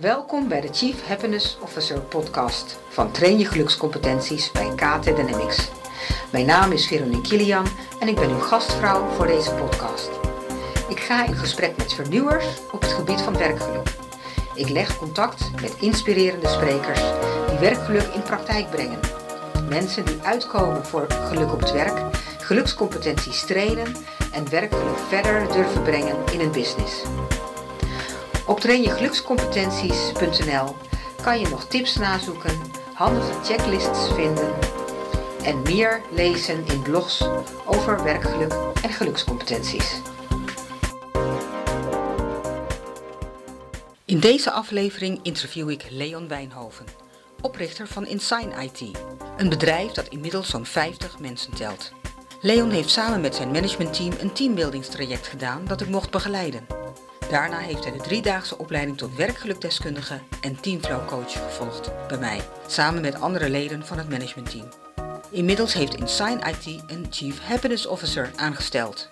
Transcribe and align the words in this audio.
Welkom 0.00 0.48
bij 0.48 0.60
de 0.60 0.68
Chief 0.72 1.06
Happiness 1.06 1.58
Officer 1.62 2.00
podcast 2.00 2.78
van 2.88 3.12
Train 3.12 3.38
je 3.38 3.44
gelukscompetenties 3.44 4.52
bij 4.52 4.74
KT 4.74 5.04
Dynamics. 5.04 5.70
Mijn 6.32 6.46
naam 6.46 6.72
is 6.72 6.86
Veronique 6.86 7.28
Kilian 7.28 7.66
en 7.98 8.08
ik 8.08 8.14
ben 8.14 8.30
uw 8.30 8.38
gastvrouw 8.38 9.08
voor 9.08 9.26
deze 9.26 9.54
podcast. 9.54 10.10
Ik 10.88 11.00
ga 11.00 11.26
in 11.26 11.34
gesprek 11.34 11.76
met 11.76 11.94
vernieuwers 11.94 12.46
op 12.72 12.80
het 12.80 12.92
gebied 12.92 13.20
van 13.20 13.36
werkgeluk. 13.36 13.88
Ik 14.54 14.68
leg 14.68 14.98
contact 14.98 15.50
met 15.60 15.76
inspirerende 15.80 16.48
sprekers 16.48 17.02
die 17.48 17.58
werkgeluk 17.58 18.14
in 18.14 18.22
praktijk 18.22 18.70
brengen. 18.70 19.00
Mensen 19.68 20.04
die 20.04 20.20
uitkomen 20.22 20.86
voor 20.86 21.06
geluk 21.10 21.52
op 21.52 21.60
het 21.60 21.72
werk, 21.72 22.16
gelukscompetenties 22.38 23.44
trainen 23.46 23.96
en 24.32 24.50
werkgeluk 24.50 24.98
verder 25.08 25.52
durven 25.52 25.82
brengen 25.82 26.16
in 26.32 26.40
een 26.40 26.52
business. 26.52 27.02
Op 28.50 28.60
trainjegelukscompetenties.nl 28.60 30.76
kan 31.22 31.40
je 31.40 31.48
nog 31.48 31.64
tips 31.64 31.96
nazoeken, 31.96 32.60
handige 32.94 33.32
checklists 33.42 34.12
vinden 34.12 34.52
en 35.42 35.62
meer 35.62 36.02
lezen 36.12 36.66
in 36.66 36.82
blogs 36.82 37.24
over 37.66 38.04
werkgeluk 38.04 38.54
en 38.82 38.90
gelukscompetenties. 38.90 40.00
In 44.04 44.20
deze 44.20 44.50
aflevering 44.50 45.20
interview 45.22 45.70
ik 45.70 45.86
Leon 45.90 46.28
Wijnhoven, 46.28 46.86
oprichter 47.40 47.86
van 47.86 48.06
Insign 48.06 48.52
IT, 48.60 48.80
een 49.36 49.48
bedrijf 49.48 49.92
dat 49.92 50.08
inmiddels 50.08 50.48
zo'n 50.48 50.66
50 50.66 51.18
mensen 51.18 51.54
telt. 51.54 51.92
Leon 52.40 52.70
heeft 52.70 52.90
samen 52.90 53.20
met 53.20 53.34
zijn 53.34 53.50
managementteam 53.50 54.12
een 54.18 54.32
teambuildingstraject 54.32 55.26
gedaan 55.26 55.64
dat 55.64 55.80
ik 55.80 55.88
mocht 55.88 56.10
begeleiden. 56.10 56.79
Daarna 57.30 57.58
heeft 57.58 57.84
hij 57.84 57.92
de 57.92 58.02
driedaagse 58.02 58.58
opleiding 58.58 58.98
tot 58.98 59.16
werkgelukdeskundige 59.16 60.20
en 60.40 60.60
teamflowcoach 60.60 61.32
gevolgd 61.32 61.90
bij 62.08 62.18
mij, 62.18 62.40
samen 62.66 63.00
met 63.00 63.20
andere 63.20 63.50
leden 63.50 63.86
van 63.86 63.98
het 63.98 64.08
managementteam. 64.08 64.68
Inmiddels 65.30 65.72
heeft 65.72 65.94
Insign 65.94 66.42
IT 66.46 66.82
een 66.86 67.06
Chief 67.10 67.40
Happiness 67.40 67.86
Officer 67.86 68.30
aangesteld. 68.36 69.08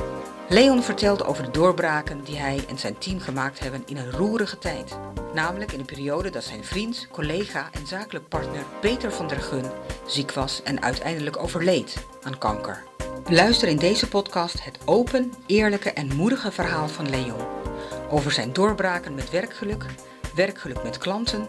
Leon 0.49 0.83
vertelt 0.83 1.25
over 1.25 1.45
de 1.45 1.51
doorbraken 1.51 2.25
die 2.25 2.37
hij 2.37 2.65
en 2.69 2.79
zijn 2.79 2.99
team 2.99 3.21
gemaakt 3.21 3.59
hebben 3.59 3.83
in 3.87 3.97
een 3.97 4.11
roerige 4.11 4.59
tijd. 4.59 4.99
Namelijk 5.35 5.73
in 5.73 5.79
een 5.79 5.85
periode 5.85 6.31
dat 6.31 6.45
zijn 6.45 6.65
vriend, 6.65 7.09
collega 7.13 7.69
en 7.73 7.87
zakelijk 7.87 8.29
partner 8.29 8.65
Peter 8.81 9.13
van 9.13 9.29
der 9.29 9.41
Gun 9.41 9.65
ziek 10.07 10.33
was 10.33 10.63
en 10.63 10.83
uiteindelijk 10.83 11.37
overleed 11.37 11.97
aan 12.23 12.39
kanker. 12.39 12.83
Luister 13.31 13.69
in 13.69 13.77
deze 13.77 14.09
podcast 14.09 14.65
het 14.65 14.79
open, 14.85 15.33
eerlijke 15.47 15.93
en 15.93 16.17
moedige 16.17 16.53
verhaal 16.53 16.89
van 16.89 17.11
Leon. 17.11 17.68
Over 18.11 18.33
zijn 18.33 18.53
doorbraken 18.53 19.15
met 19.15 19.31
werkgeluk, 19.31 19.87
werkgeluk 20.35 20.83
met 20.83 20.99
klanten, 20.99 21.49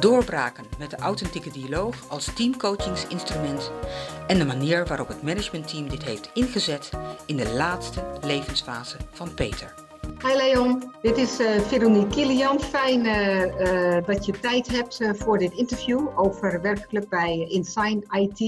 doorbraken 0.00 0.64
met 0.78 0.90
de 0.90 0.96
authentieke 0.96 1.50
dialoog 1.50 2.08
als 2.08 2.34
teamcoachingsinstrument 2.34 3.72
en 4.26 4.38
de 4.38 4.44
manier 4.44 4.86
waarop 4.86 5.08
het 5.08 5.22
managementteam 5.22 5.88
dit 5.88 6.02
heeft 6.02 6.30
ingezet 6.34 6.90
in 7.26 7.36
de 7.36 7.52
laatste 7.52 8.18
levensfase 8.20 8.96
van 9.10 9.34
Peter. 9.34 9.74
Hi 10.26 10.36
Leon, 10.36 10.92
dit 11.02 11.16
is 11.16 11.40
uh, 11.40 11.60
Veronique 11.60 12.08
Kilian. 12.08 12.60
Fijn 12.60 13.04
uh, 13.04 13.44
uh, 13.44 14.06
dat 14.06 14.26
je 14.26 14.40
tijd 14.40 14.68
hebt 14.68 14.98
voor 15.12 15.38
dit 15.38 15.52
interview 15.52 16.08
over 16.18 16.62
werkgeluk 16.62 17.08
bij 17.08 17.46
Insign 17.48 18.04
IT. 18.10 18.38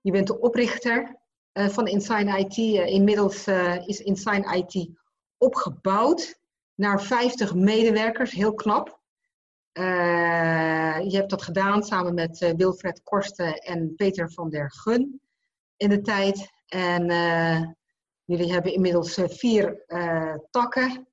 Je 0.00 0.12
bent 0.12 0.26
de 0.26 0.40
oprichter 0.40 1.18
van 1.52 1.86
Insign 1.86 2.28
IT. 2.28 2.56
inmiddels 2.90 3.46
is 3.86 4.00
Insign 4.00 4.54
IT 4.54 4.88
opgebouwd 5.38 6.39
naar 6.80 7.02
50 7.02 7.54
medewerkers, 7.54 8.30
heel 8.30 8.54
knap. 8.54 9.00
je 11.02 11.16
hebt 11.16 11.30
dat 11.30 11.42
gedaan 11.42 11.82
samen 11.82 12.14
met 12.14 12.54
Wilfred 12.56 13.02
Korsten 13.02 13.54
en 13.54 13.94
Peter 13.94 14.32
van 14.32 14.50
der 14.50 14.72
Gun 14.72 15.20
in 15.76 15.88
de 15.88 16.00
tijd. 16.00 16.50
En 16.66 17.06
jullie 18.24 18.52
hebben 18.52 18.72
inmiddels 18.72 19.18
vier 19.24 19.84
takken. 20.50 21.08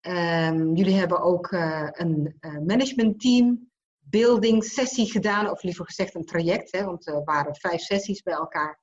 Um, 0.00 0.74
jullie 0.74 0.94
hebben 0.94 1.20
ook 1.20 1.52
een 1.90 2.38
managementteam 2.40 3.70
building 3.98 4.64
sessie 4.64 5.10
gedaan, 5.10 5.50
of 5.50 5.62
liever 5.62 5.84
gezegd 5.84 6.14
een 6.14 6.24
traject, 6.24 6.72
hè, 6.72 6.84
want 6.84 7.06
er 7.06 7.24
waren 7.24 7.56
vijf 7.56 7.80
sessies 7.80 8.22
bij 8.22 8.34
elkaar. 8.34 8.80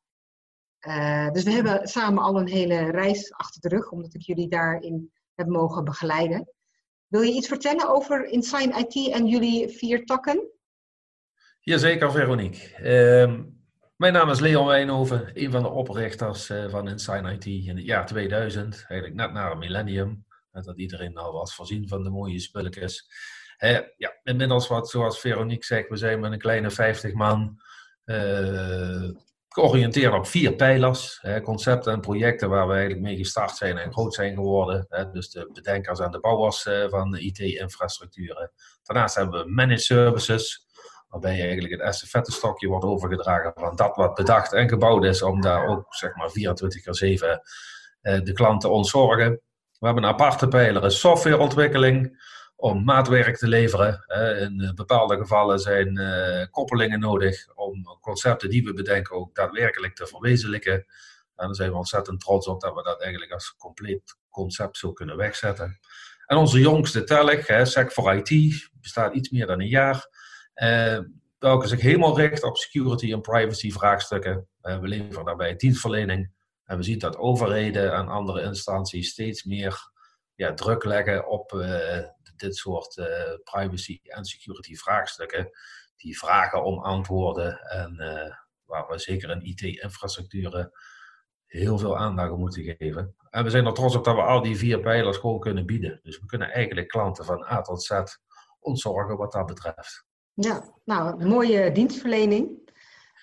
Dus 1.31 1.43
we 1.43 1.51
hebben 1.51 1.87
samen 1.87 2.23
al 2.23 2.39
een 2.39 2.47
hele 2.47 2.91
reis 2.91 3.33
achter 3.33 3.61
de 3.61 3.67
rug, 3.67 3.91
omdat 3.91 4.13
ik 4.13 4.21
jullie 4.21 4.49
daarin 4.49 5.11
heb 5.37 5.47
mogen 5.47 5.83
begeleiden. 5.83 6.53
Wil 7.07 7.21
je 7.21 7.33
iets 7.33 7.47
vertellen 7.47 7.89
over 7.89 8.25
Insign 8.25 8.73
IT 8.77 9.11
en 9.11 9.27
jullie 9.27 9.69
vier 9.69 10.05
takken? 10.05 10.51
Jazeker, 11.59 12.11
Veronique. 12.11 12.79
Uh, 12.79 13.43
mijn 13.95 14.13
naam 14.13 14.29
is 14.29 14.39
Leon 14.39 14.65
Wijnhoven, 14.65 15.31
een 15.33 15.51
van 15.51 15.63
de 15.63 15.69
oprichters 15.69 16.49
uh, 16.49 16.69
van 16.69 16.87
Insign 16.87 17.25
IT 17.25 17.45
in 17.45 17.75
het 17.75 17.85
jaar 17.85 18.05
2000, 18.05 18.85
eigenlijk 18.87 19.13
net 19.13 19.33
na 19.33 19.49
het 19.49 19.59
millennium. 19.59 20.25
Dat 20.51 20.77
iedereen 20.77 21.17
al 21.17 21.31
was 21.31 21.55
voorzien 21.55 21.87
van 21.87 22.03
de 22.03 22.09
mooie 22.09 22.39
spulletjes. 22.39 23.09
Uh, 23.59 23.79
ja, 23.97 24.19
inmiddels, 24.23 24.67
wat, 24.67 24.89
zoals 24.89 25.19
Veronique 25.19 25.65
zegt, 25.65 25.89
we 25.89 25.97
zijn 25.97 26.19
met 26.19 26.31
een 26.31 26.39
kleine 26.39 26.71
50 26.71 27.13
man 27.13 27.61
uh, 28.05 29.09
georiënteerd 29.57 30.13
op 30.13 30.27
vier 30.27 30.53
pijlers. 30.53 31.21
Concepten 31.43 31.93
en 31.93 31.99
projecten 31.99 32.49
waar 32.49 32.67
we 32.67 32.73
eigenlijk 32.73 33.01
mee 33.01 33.17
gestart 33.17 33.55
zijn 33.55 33.77
en 33.77 33.91
groot 33.91 34.13
zijn 34.13 34.33
geworden. 34.33 34.87
Dus 35.11 35.29
de 35.29 35.49
bedenkers 35.53 35.99
en 35.99 36.11
de 36.11 36.19
bouwers 36.19 36.65
uh, 36.65 36.89
van 36.89 37.11
de 37.11 37.19
IT-infrastructuren. 37.19 38.51
Daarnaast 38.83 39.15
hebben 39.15 39.43
we 39.43 39.51
managed 39.51 39.81
services, 39.81 40.67
waarbij 41.07 41.41
eigenlijk 41.41 41.71
het 41.71 41.81
estafettestokje 41.81 42.67
wordt 42.67 42.85
overgedragen 42.85 43.51
van 43.55 43.75
dat 43.75 43.95
wat 43.95 44.13
bedacht 44.13 44.53
en 44.53 44.69
gebouwd 44.69 45.03
is, 45.03 45.21
om 45.21 45.41
daar 45.41 45.67
ook 45.67 45.95
zeg 45.95 46.15
maar 46.15 46.29
24 46.29 46.83
keer 46.83 46.95
7 46.95 47.41
uh, 48.01 48.19
de 48.23 48.33
klanten 48.33 48.71
ontzorgen. 48.71 49.41
We 49.79 49.85
hebben 49.85 50.03
een 50.03 50.09
aparte 50.09 50.47
pijler, 50.47 50.91
softwareontwikkeling 50.91 52.25
om 52.59 52.83
maatwerk 52.83 53.37
te 53.37 53.47
leveren. 53.47 54.03
In 54.39 54.71
bepaalde 54.75 55.17
gevallen 55.17 55.59
zijn 55.59 55.99
uh, 55.99 56.45
koppelingen 56.51 56.99
nodig 56.99 57.55
om 57.55 57.83
concepten 58.01 58.49
die 58.49 58.63
we 58.63 58.73
bedenken 58.73 59.15
ook 59.15 59.35
daadwerkelijk 59.35 59.95
te 59.95 60.07
verwezenlijken. 60.07 60.73
En 61.35 61.45
daar 61.45 61.55
zijn 61.55 61.69
we 61.69 61.77
ontzettend 61.77 62.19
trots 62.19 62.47
op 62.47 62.61
dat 62.61 62.73
we 62.73 62.83
dat 62.83 63.01
eigenlijk 63.01 63.31
als 63.31 63.55
compleet 63.57 64.17
concept 64.29 64.77
zo 64.77 64.93
kunnen 64.93 65.17
wegzetten. 65.17 65.79
En 66.25 66.37
onze 66.37 66.59
jongste 66.59 67.03
telg, 67.03 67.67
Sec 67.67 67.91
for 67.91 68.15
IT, 68.15 68.69
bestaat 68.81 69.13
iets 69.13 69.29
meer 69.29 69.47
dan 69.47 69.61
een 69.61 69.67
jaar. 69.67 70.07
Uh, 70.55 70.99
welke 71.39 71.67
zich 71.67 71.81
helemaal 71.81 72.17
richt 72.17 72.43
op 72.43 72.57
security 72.57 73.11
en 73.11 73.21
privacy 73.21 73.71
vraagstukken. 73.71 74.47
We 74.61 74.87
leveren 74.87 75.25
daarbij 75.25 75.55
dienstverlening. 75.55 76.31
En 76.63 76.77
we 76.77 76.83
zien 76.83 76.99
dat 76.99 77.17
overheden 77.17 77.93
en 77.93 78.07
andere 78.07 78.41
instanties 78.41 79.09
steeds 79.09 79.43
meer 79.43 79.91
ja, 80.35 80.53
druk 80.53 80.83
leggen 80.83 81.27
op 81.27 81.51
dit 82.39 82.55
soort 82.55 82.97
uh, 82.97 83.07
privacy 83.43 83.99
en 84.03 84.25
security 84.25 84.75
vraagstukken. 84.75 85.49
Die 85.95 86.17
vragen 86.17 86.63
om 86.63 86.79
antwoorden 86.79 87.59
en 87.59 87.95
uh, 87.99 88.33
waar 88.65 88.87
we 88.87 88.99
zeker 88.99 89.29
in 89.29 89.45
IT-infrastructuren 89.45 90.71
heel 91.45 91.77
veel 91.77 91.97
aandacht 91.97 92.31
aan 92.31 92.39
moeten 92.39 92.75
geven. 92.77 93.15
En 93.29 93.43
we 93.43 93.49
zijn 93.49 93.65
er 93.65 93.73
trots 93.73 93.95
op 93.95 94.03
dat 94.03 94.15
we 94.15 94.21
al 94.21 94.41
die 94.41 94.57
vier 94.57 94.79
pijlers 94.79 95.17
gewoon 95.17 95.39
kunnen 95.39 95.65
bieden. 95.65 95.99
Dus 96.03 96.19
we 96.19 96.25
kunnen 96.25 96.51
eigenlijk 96.51 96.87
klanten 96.87 97.25
van 97.25 97.45
A 97.51 97.61
tot 97.61 97.83
Z 97.83 97.91
ontzorgen 98.59 99.17
wat 99.17 99.31
dat 99.31 99.45
betreft. 99.45 100.05
Ja, 100.33 100.73
nou, 100.85 101.25
mooie 101.25 101.71
dienstverlening. 101.71 102.65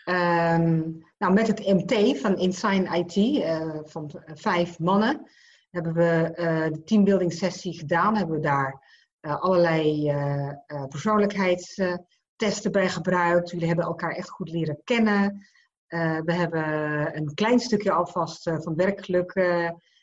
Um, 0.05 1.05
nou, 1.19 1.33
met 1.33 1.47
het 1.47 1.67
MT 1.67 2.21
van 2.21 2.39
Insign 2.39 2.93
IT 2.93 3.17
uh, 3.17 3.79
van 3.83 4.11
vijf 4.35 4.79
mannen 4.79 5.31
hebben 5.71 5.95
we 5.95 6.33
de 6.73 6.83
teambuilding 6.85 7.33
sessie 7.33 7.79
gedaan. 7.79 8.17
Hebben 8.17 8.37
we 8.37 8.43
daar 8.43 8.84
allerlei 9.25 10.13
persoonlijkheidstesten 10.89 12.73
bij 12.73 12.89
gebruikt. 12.89 13.51
Jullie 13.51 13.67
hebben 13.67 13.85
elkaar 13.85 14.15
echt 14.15 14.31
goed 14.31 14.51
leren 14.51 14.81
kennen. 14.85 15.47
we 16.25 16.33
hebben 16.33 16.67
een 17.17 17.35
klein 17.35 17.61
stukje 17.61 17.93
alvast 17.93 18.43
van 18.43 18.75
werkgeluk 18.75 19.35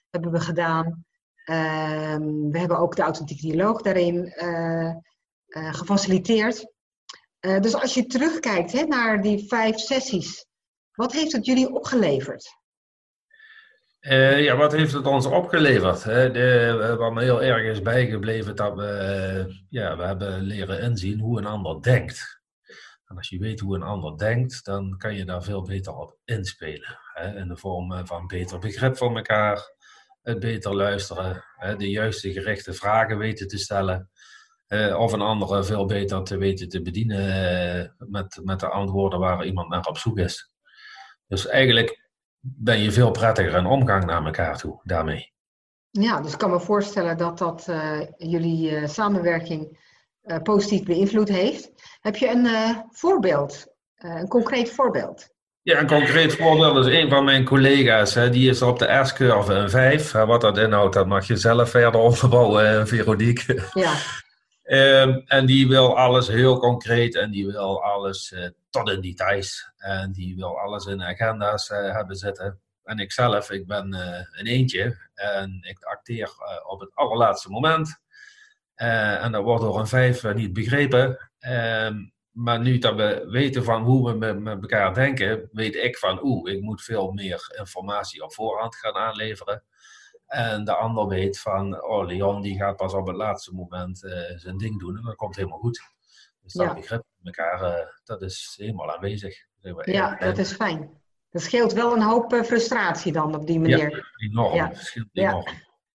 hebben 0.10 0.32
we 0.32 0.40
gedaan. 0.40 1.06
Ehm, 1.46 2.50
we 2.50 2.60
hebben 2.60 2.78
ook 2.78 2.96
de 2.96 3.02
authentieke 3.02 3.42
dialoog 3.42 3.82
daarin 3.82 4.34
gefaciliteerd. 5.48 6.72
dus 7.40 7.76
als 7.76 7.94
je 7.94 8.06
terugkijkt 8.06 8.72
hè, 8.72 8.84
naar 8.84 9.22
die 9.22 9.48
vijf 9.48 9.78
sessies, 9.78 10.46
wat 10.92 11.12
heeft 11.12 11.32
het 11.32 11.46
jullie 11.46 11.74
opgeleverd? 11.74 12.61
Uh, 14.02 14.44
ja, 14.44 14.56
wat 14.56 14.72
heeft 14.72 14.94
het 14.94 15.06
ons 15.06 15.26
opgeleverd? 15.26 16.04
Hè? 16.04 16.32
De, 16.32 16.96
wat 16.98 17.14
me 17.14 17.22
heel 17.22 17.44
erg 17.44 17.64
is 17.64 17.82
bijgebleven, 17.82 18.56
dat 18.56 18.76
we, 18.76 19.46
uh, 19.48 19.56
ja, 19.70 19.98
we 19.98 20.04
hebben 20.04 20.42
leren 20.42 20.82
inzien 20.82 21.20
hoe 21.20 21.38
een 21.38 21.46
ander 21.46 21.82
denkt. 21.82 22.42
En 23.06 23.18
als 23.18 23.30
je 23.30 23.40
weet 23.40 23.60
hoe 23.60 23.76
een 23.76 23.84
ander 23.84 24.18
denkt, 24.18 24.66
dan 24.66 24.98
kan 24.98 25.16
je 25.16 25.26
daar 25.26 25.44
veel 25.44 25.62
beter 25.62 25.96
op 25.96 26.18
inspelen. 26.26 27.00
Hè? 27.14 27.38
In 27.38 27.48
de 27.48 27.58
vorm 27.58 28.08
van 28.08 28.28
beter 28.28 28.60
begrip 28.60 28.98
voor 28.98 29.16
elkaar, 29.16 29.76
het 30.22 30.40
beter 30.40 30.76
luisteren, 30.76 31.44
hè? 31.56 31.76
de 31.76 31.90
juiste 31.90 32.32
gerichte 32.32 32.74
vragen 32.74 33.18
weten 33.18 33.48
te 33.48 33.58
stellen. 33.58 34.10
of 34.98 35.14
een 35.14 35.22
andere 35.22 35.64
veel 35.64 35.86
beter 35.86 36.24
te 36.24 36.38
weten 36.38 36.70
te 36.70 36.82
bedienen 36.82 37.96
met, 37.98 38.40
met 38.44 38.60
de 38.60 38.70
antwoorden 38.70 39.20
waar 39.20 39.46
iemand 39.46 39.70
naar 39.70 39.86
op 39.86 39.98
zoek 39.98 40.18
is. 40.20 40.52
Dus 41.28 41.48
eigenlijk 41.48 42.11
ben 42.42 42.80
je 42.80 42.92
veel 42.92 43.12
prettiger 43.12 43.58
in 43.58 43.66
omgang 43.66 44.06
naar 44.06 44.26
elkaar 44.26 44.58
toe 44.58 44.80
daarmee. 44.84 45.34
Ja, 45.90 46.22
dus 46.22 46.32
ik 46.32 46.38
kan 46.38 46.50
me 46.50 46.60
voorstellen 46.60 47.18
dat 47.18 47.38
dat 47.38 47.66
jullie 48.18 48.88
samenwerking 48.88 49.80
positief 50.44 50.84
beïnvloed 50.84 51.30
heeft. 51.30 51.72
Heb 52.02 52.16
je 52.16 52.30
een 52.30 52.48
voorbeeld, 52.90 53.68
een 53.96 54.28
concreet 54.28 54.72
voorbeeld? 54.72 55.30
Ja, 55.64 55.80
een 55.80 55.88
concreet 55.88 56.36
voorbeeld 56.36 56.86
is 56.86 56.94
een 56.94 57.10
van 57.10 57.24
mijn 57.24 57.46
collega's. 57.46 58.14
Hè, 58.14 58.30
die 58.30 58.50
is 58.50 58.62
op 58.62 58.80
de 58.80 59.02
S-curve 59.04 59.54
een 59.54 59.70
5. 59.70 60.12
Wat 60.12 60.42
dat 60.42 60.58
inhoudt, 60.58 60.94
dat 60.94 61.08
mag 61.08 61.28
je 61.28 61.38
zelf 61.38 61.70
verder 61.70 62.02
onderbouwen, 62.02 62.88
Veronique. 62.88 63.64
Ja. 63.74 63.94
um, 65.04 65.24
en 65.38 65.46
die 65.46 65.68
wil 65.68 65.98
alles 65.98 66.28
heel 66.28 66.60
concreet 66.60 67.16
en 67.16 67.32
die 67.32 67.46
wil 67.46 67.84
alles 67.84 68.32
uh, 68.32 68.48
tot 68.72 68.90
in 68.90 69.02
details. 69.02 69.72
En 69.78 70.12
die 70.12 70.36
wil 70.36 70.60
alles 70.60 70.86
in 70.86 71.04
agenda's 71.04 71.70
uh, 71.70 71.96
hebben 71.96 72.16
zitten. 72.16 72.62
En 72.84 73.00
ik 73.00 73.12
zelf, 73.12 73.52
ik 73.52 73.68
ben 73.68 73.94
uh, 73.94 74.18
een 74.32 74.48
eentje 74.48 74.98
en 75.14 75.60
ik 75.62 75.84
acteer 75.84 76.32
op 76.68 76.80
het 76.80 76.96
allerlaatste 76.96 77.50
moment. 77.50 78.00
en 78.76 79.32
dat 79.32 79.44
wordt 79.44 79.62
door 79.62 79.80
een 79.80 79.88
5 79.88 80.34
niet 80.34 80.54
begrepen. 80.54 81.30
Um, 81.40 82.14
maar 82.32 82.60
nu 82.60 82.78
dat 82.78 82.96
we 82.96 83.26
weten 83.30 83.64
van 83.64 83.84
hoe 83.84 84.12
we 84.12 84.34
met, 84.34 84.62
elkaar 84.62 84.94
denken, 84.94 85.50
weet 85.52 85.76
ik 85.76 85.98
van 85.98 86.24
oeh, 86.24 86.52
ik 86.52 86.62
moet 86.62 86.84
veel 86.84 87.12
meer 87.12 87.56
informatie 87.58 88.24
op 88.24 88.34
voorhand 88.34 88.76
gaan 88.76 88.96
aanleveren. 88.96 89.64
En 90.28 90.64
de 90.66 90.76
ander 90.76 91.08
weet 91.08 91.40
van, 91.40 91.84
oh, 91.84 92.06
Leon 92.06 92.42
die 92.42 92.58
gaat 92.58 92.76
pas 92.76 92.94
op 92.94 93.08
het 93.08 93.16
laatste 93.16 93.54
moment 93.54 93.98
zijn 94.36 94.58
ding 94.58 94.80
doen 94.80 94.98
en 94.98 95.04
dat 95.04 95.16
komt 95.16 95.36
helemaal 95.36 95.60
goed. 95.60 95.82
Dus 96.52 96.62
dat 96.62 96.76
ja. 96.76 96.82
begrip 96.82 97.04
met 97.18 97.38
elkaar, 97.38 97.62
uh, 97.62 97.88
dat 98.04 98.22
is 98.22 98.54
helemaal 98.58 98.92
aanwezig. 98.92 99.46
Ja, 99.82 100.16
dat 100.16 100.38
is 100.38 100.52
fijn. 100.52 100.90
Dat 101.30 101.42
scheelt 101.42 101.74
wel 101.74 101.96
een 101.96 102.02
hoop 102.02 102.34
uh, 102.34 102.42
frustratie 102.42 103.12
dan 103.12 103.36
op 103.36 103.48
die 103.48 103.60
manier. 103.60 103.90
Ja, 103.90 104.04
enorm. 104.30 104.56
Ja. 104.56 104.74
Scheelt 104.74 105.08
enorm. 105.12 105.46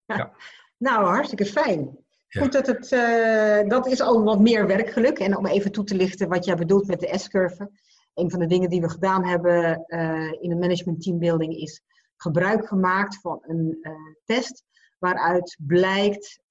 Ja. 0.06 0.32
nou, 0.78 1.06
hartstikke 1.06 1.46
fijn. 1.46 1.98
Goed 2.30 2.52
dat 2.52 2.68
het, 2.68 2.92
uh, 2.92 3.70
dat 3.70 3.88
is 3.88 4.02
al 4.02 4.24
wat 4.24 4.40
meer 4.40 4.68
werkgeluk. 4.68 5.20
En 5.20 5.38
om 5.38 5.46
even 5.46 5.72
toe 5.72 5.84
te 5.84 5.96
lichten 5.96 6.30
wat 6.30 6.46
jij 6.46 6.56
bedoelt 6.56 6.88
met 6.88 7.00
de 7.00 7.18
S-curve. 7.18 7.72
Een 8.14 8.32
van 8.32 8.40
de 8.40 8.46
dingen 8.46 8.70
die 8.70 8.82
we 8.82 8.90
gedaan 8.90 9.26
hebben 9.26 9.84
uh, 9.88 10.32
in 10.42 10.52
een 10.52 10.60
management 10.60 11.02
teambuilding 11.02 11.56
is 11.56 11.82
gebruik 12.16 12.68
gemaakt 12.68 13.22
van 13.22 13.40
een 13.42 13.78
uh, 13.82 13.92
test 14.26 14.64
waaruit 15.00 15.58
blijkt 15.60 16.42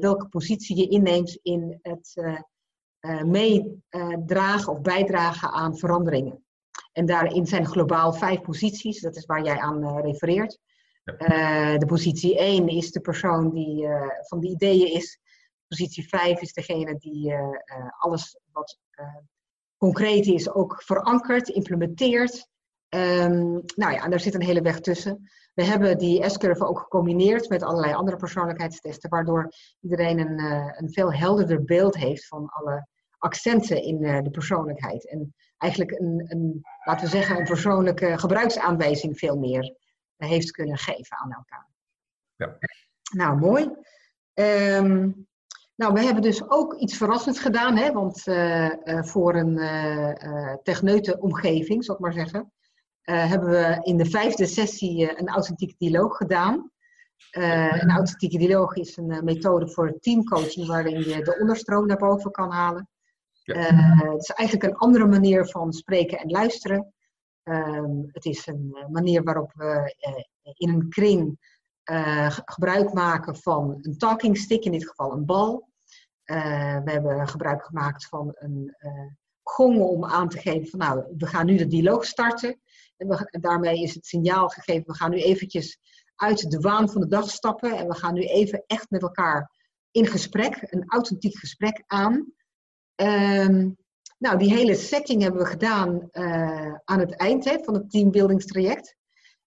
welke 0.00 0.28
positie 0.28 0.76
je 0.76 0.88
inneemt 0.88 1.38
in 1.42 1.78
het 1.82 2.14
meedragen 3.24 4.72
of 4.72 4.80
bijdragen 4.80 5.50
aan 5.50 5.78
veranderingen. 5.78 6.44
En 6.92 7.06
daarin 7.06 7.46
zijn 7.46 7.66
globaal 7.66 8.12
vijf 8.12 8.40
posities, 8.40 9.00
dat 9.00 9.16
is 9.16 9.26
waar 9.26 9.42
jij 9.42 9.58
aan 9.58 10.00
refereert. 10.00 10.58
Uh, 11.04 11.78
de 11.78 11.86
positie 11.86 12.38
1 12.38 12.68
is 12.68 12.92
de 12.92 13.00
persoon 13.00 13.50
die 13.50 13.86
van 14.20 14.40
de 14.40 14.48
ideeën 14.48 14.92
is. 14.92 15.18
Positie 15.68 16.08
5 16.08 16.40
is 16.40 16.52
degene 16.52 16.96
die 16.98 17.34
alles 17.98 18.38
wat 18.52 18.78
concreet 19.76 20.26
is 20.26 20.50
ook 20.50 20.82
verankert, 20.82 21.48
implementeert. 21.48 22.48
Um, 22.94 23.62
nou 23.74 23.92
ja, 23.92 24.04
en 24.04 24.10
daar 24.10 24.20
zit 24.20 24.34
een 24.34 24.42
hele 24.42 24.62
weg 24.62 24.80
tussen. 24.80 25.30
We 25.54 25.64
hebben 25.64 25.98
die 25.98 26.28
S-curve 26.28 26.66
ook 26.66 26.78
gecombineerd 26.78 27.48
met 27.48 27.62
allerlei 27.62 27.94
andere 27.94 28.16
persoonlijkheidstesten, 28.16 29.10
waardoor 29.10 29.52
iedereen 29.80 30.18
een, 30.18 30.38
een 30.82 30.92
veel 30.92 31.12
helderder 31.12 31.64
beeld 31.64 31.96
heeft 31.96 32.26
van 32.26 32.48
alle 32.48 32.86
accenten 33.18 33.82
in 33.82 33.98
de 34.00 34.30
persoonlijkheid. 34.30 35.08
En 35.08 35.34
eigenlijk 35.58 35.90
een, 35.90 36.24
een, 36.28 36.60
laten 36.84 37.04
we 37.04 37.10
zeggen, 37.10 37.38
een 37.38 37.44
persoonlijke 37.44 38.18
gebruiksaanwijzing 38.18 39.18
veel 39.18 39.38
meer 39.38 39.76
heeft 40.16 40.50
kunnen 40.50 40.78
geven 40.78 41.16
aan 41.16 41.32
elkaar. 41.32 41.68
Ja. 42.36 42.58
Nou, 43.16 43.38
mooi. 43.38 43.70
Um, 44.34 45.26
nou, 45.74 45.92
we 45.92 46.00
hebben 46.00 46.22
dus 46.22 46.50
ook 46.50 46.74
iets 46.74 46.96
verrassends 46.96 47.38
gedaan, 47.38 47.76
hè? 47.76 47.92
want 47.92 48.26
uh, 48.26 48.64
uh, 48.64 49.02
voor 49.02 49.34
een 49.34 49.56
uh, 49.56 50.54
techneute 50.62 51.18
omgeving, 51.20 51.84
zal 51.84 51.94
ik 51.94 52.00
maar 52.00 52.12
zeggen, 52.12 52.52
hebben 53.02 53.48
we 53.48 53.78
in 53.82 53.96
de 53.96 54.04
vijfde 54.04 54.46
sessie 54.46 55.18
een 55.18 55.28
authentieke 55.28 55.74
dialoog 55.78 56.16
gedaan. 56.16 56.70
een 57.30 57.90
authentieke 57.90 58.38
dialoog 58.38 58.74
is 58.74 58.96
een 58.96 59.24
methode 59.24 59.68
voor 59.68 59.98
teamcoaching 60.00 60.66
waarin 60.66 60.98
je 60.98 61.22
de 61.22 61.38
onderstroom 61.40 61.86
naar 61.86 61.96
boven 61.96 62.30
kan 62.30 62.50
halen. 62.50 62.88
Ja. 63.54 64.12
het 64.12 64.22
is 64.22 64.30
eigenlijk 64.30 64.70
een 64.70 64.78
andere 64.78 65.06
manier 65.06 65.46
van 65.46 65.72
spreken 65.72 66.18
en 66.18 66.30
luisteren. 66.30 66.92
Um, 67.44 68.08
het 68.12 68.24
is 68.24 68.46
een 68.46 68.70
eh, 68.74 68.88
manier 68.88 69.22
waarop 69.22 69.52
we 69.54 69.96
uh, 70.08 70.52
in 70.54 70.68
een 70.68 70.88
kring 70.88 71.56
gebruik 72.44 72.92
maken 72.92 73.36
van 73.36 73.78
een 73.80 73.98
talking 73.98 74.36
stick, 74.36 74.64
in 74.64 74.72
dit 74.72 74.88
geval 74.88 75.12
een 75.12 75.24
bal. 75.24 75.68
we 76.24 76.82
hebben 76.84 77.28
gebruik 77.28 77.64
gemaakt 77.64 78.06
van 78.06 78.34
een 78.34 78.76
gong 79.42 79.80
om 79.80 80.04
aan 80.04 80.28
te 80.28 80.38
geven 80.38 80.68
van 80.68 80.78
nou, 80.78 81.04
we 81.18 81.26
gaan 81.26 81.46
nu 81.46 81.56
de 81.56 81.66
dialoog 81.66 82.04
starten. 82.04 82.60
En 82.96 83.28
daarmee 83.40 83.82
is 83.82 83.94
het 83.94 84.06
signaal 84.06 84.48
gegeven, 84.48 84.86
we 84.86 84.94
gaan 84.94 85.10
nu 85.10 85.16
eventjes 85.16 85.78
uit 86.14 86.50
de 86.50 86.60
waan 86.60 86.90
van 86.90 87.00
de 87.00 87.06
dag 87.06 87.30
stappen 87.30 87.76
en 87.76 87.88
we 87.88 87.94
gaan 87.94 88.14
nu 88.14 88.22
even 88.22 88.64
echt 88.66 88.90
met 88.90 89.02
elkaar 89.02 89.50
in 89.90 90.06
gesprek, 90.06 90.66
een 90.70 90.84
authentiek 90.86 91.38
gesprek 91.38 91.82
aan. 91.86 92.32
Um, 93.02 93.76
nou, 94.18 94.38
die 94.38 94.54
hele 94.54 94.74
setting 94.74 95.22
hebben 95.22 95.40
we 95.40 95.46
gedaan 95.46 96.08
uh, 96.12 96.74
aan 96.84 96.98
het 96.98 97.16
eind 97.16 97.44
hè, 97.44 97.58
van 97.62 97.74
het 97.74 97.90
teambuildingstraject. 97.90 98.96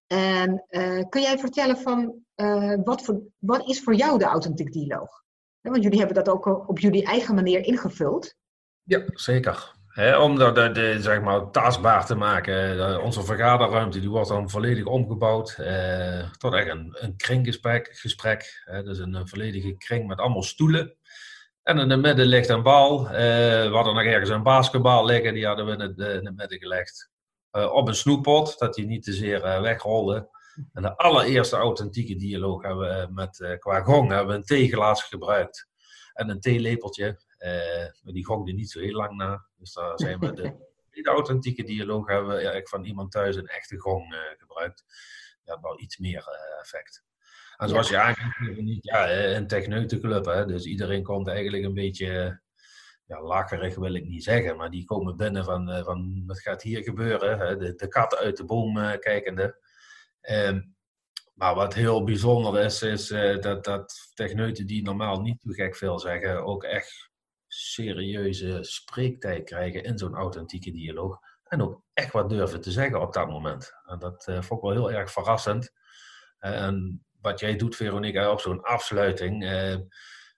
En 0.07 0.65
uh, 0.69 1.03
kun 1.09 1.21
jij 1.21 1.37
vertellen 1.37 1.77
van 1.77 2.15
uh, 2.35 2.73
wat, 2.83 3.01
voor, 3.01 3.21
wat 3.37 3.69
is 3.69 3.83
voor 3.83 3.95
jou 3.95 4.17
de 4.17 4.25
authentiek 4.25 4.71
dialoog? 4.71 5.19
want 5.61 5.83
jullie 5.83 5.97
hebben 5.97 6.15
dat 6.15 6.29
ook 6.29 6.69
op 6.69 6.79
jullie 6.79 7.05
eigen 7.05 7.35
manier 7.35 7.65
ingevuld. 7.65 8.35
Ja, 8.83 9.03
zeker. 9.13 9.75
om 10.19 10.37
dat 10.37 10.55
de, 10.55 10.97
zeg 11.01 11.21
maar, 11.21 11.51
tastbaar 11.51 12.05
te 12.05 12.15
maken. 12.15 13.01
onze 13.03 13.23
vergaderruimte 13.23 13.99
die 13.99 14.09
wordt 14.09 14.29
dan 14.29 14.49
volledig 14.49 14.85
omgebouwd 14.85 15.55
tot 16.37 16.53
echt 16.53 16.69
een, 16.69 16.97
een 16.99 17.15
kringgesprek. 17.15 17.89
Gesprek, 17.93 18.63
dus 18.83 18.99
een 18.99 19.27
volledige 19.27 19.77
kring 19.77 20.07
met 20.07 20.19
allemaal 20.19 20.43
stoelen. 20.43 20.95
En 21.63 21.77
in 21.77 21.89
het 21.89 22.01
midden 22.01 22.25
ligt 22.25 22.49
een 22.49 22.63
bal. 22.63 23.05
Uh, 23.05 23.11
we 23.11 23.71
hadden 23.73 23.93
nog 23.93 24.03
ergens 24.03 24.29
een 24.29 24.43
basketbal 24.43 25.05
liggen, 25.05 25.33
die 25.33 25.45
hadden 25.45 25.65
we 25.65 25.71
in 25.71 25.79
het, 25.79 25.97
in 25.97 26.25
het 26.25 26.35
midden 26.35 26.59
gelegd. 26.59 27.09
Uh, 27.51 27.73
op 27.73 27.87
een 27.87 27.95
snoeppot, 27.95 28.59
dat 28.59 28.73
die 28.73 28.85
niet 28.85 29.03
te 29.03 29.13
zeer 29.13 29.61
wegrolde. 29.61 30.29
En 30.73 30.81
de 30.81 30.97
allereerste 30.97 31.55
authentieke 31.55 32.15
dialoog 32.15 32.63
hebben 32.63 32.87
we 32.87 33.13
met, 33.13 33.57
qua 33.59 33.81
gong 33.81 34.09
hebben 34.09 34.27
we 34.27 34.33
een 34.33 34.45
theeglaas 34.45 35.03
gebruikt. 35.03 35.67
En 36.13 36.29
een 36.29 36.39
theelepeltje. 36.39 37.21
maar 38.03 38.13
die 38.13 38.25
gongde 38.25 38.51
niet 38.51 38.71
zo 38.71 38.79
heel 38.79 38.95
lang 38.95 39.15
na. 39.15 39.45
Dus 39.57 39.73
daar 39.73 39.99
zijn 39.99 40.19
we 40.19 40.33
de, 40.33 40.53
de 41.01 41.09
authentieke 41.09 41.63
dialoog 41.63 42.07
hebben 42.07 42.35
we 42.35 42.41
ja, 42.41 42.61
van 42.63 42.83
iemand 42.83 43.11
thuis 43.11 43.35
een 43.35 43.47
echte 43.47 43.77
gong 43.77 44.15
gebruikt. 44.37 44.83
Die 45.43 45.53
had 45.53 45.61
wel 45.61 45.79
iets 45.79 45.97
meer 45.97 46.25
effect. 46.61 47.03
En 47.61 47.69
zoals 47.69 47.89
je 47.89 47.97
aangeeft, 47.97 48.77
ja, 48.81 49.11
een 49.11 49.47
techneutenclub, 49.47 50.25
hè, 50.25 50.45
dus 50.45 50.65
iedereen 50.65 51.03
komt 51.03 51.27
eigenlijk 51.27 51.63
een 51.63 51.73
beetje, 51.73 52.41
ja, 53.05 53.21
lacherig 53.21 53.75
wil 53.75 53.93
ik 53.93 54.05
niet 54.05 54.23
zeggen, 54.23 54.57
maar 54.57 54.69
die 54.69 54.85
komen 54.85 55.17
binnen 55.17 55.45
van, 55.45 55.69
eh, 55.69 55.83
van 55.83 56.23
wat 56.25 56.39
gaat 56.39 56.61
hier 56.61 56.83
gebeuren, 56.83 57.39
hè, 57.39 57.57
de, 57.57 57.75
de 57.75 57.87
kat 57.87 58.17
uit 58.17 58.37
de 58.37 58.45
boom 58.45 58.77
uh, 58.77 58.91
kijkende. 58.99 59.59
Um, 60.21 60.75
maar 61.33 61.55
wat 61.55 61.73
heel 61.73 62.03
bijzonder 62.03 62.63
is, 62.63 62.81
is 62.81 63.11
uh, 63.11 63.41
dat, 63.41 63.63
dat 63.63 64.11
techneuten 64.13 64.67
die 64.67 64.83
normaal 64.83 65.21
niet 65.21 65.41
zo 65.41 65.51
gek 65.51 65.75
veel 65.75 65.99
zeggen, 65.99 66.45
ook 66.45 66.63
echt 66.63 67.09
serieuze 67.47 68.57
spreektijd 68.61 69.43
krijgen 69.43 69.83
in 69.83 69.97
zo'n 69.97 70.15
authentieke 70.15 70.71
dialoog. 70.71 71.19
En 71.43 71.61
ook 71.61 71.83
echt 71.93 72.11
wat 72.11 72.29
durven 72.29 72.61
te 72.61 72.71
zeggen 72.71 73.01
op 73.01 73.13
dat 73.13 73.27
moment. 73.27 73.73
En 73.85 73.99
dat 73.99 74.27
uh, 74.29 74.41
vond 74.41 74.63
ik 74.63 74.69
wel 74.69 74.87
heel 74.87 74.99
erg 74.99 75.11
verrassend. 75.11 75.71
en 76.39 77.05
wat 77.21 77.39
jij 77.39 77.55
doet, 77.55 77.75
Veronica, 77.75 78.31
op 78.31 78.39
zo'n 78.39 78.61
afsluiting, 78.61 79.43
eh, 79.43 79.75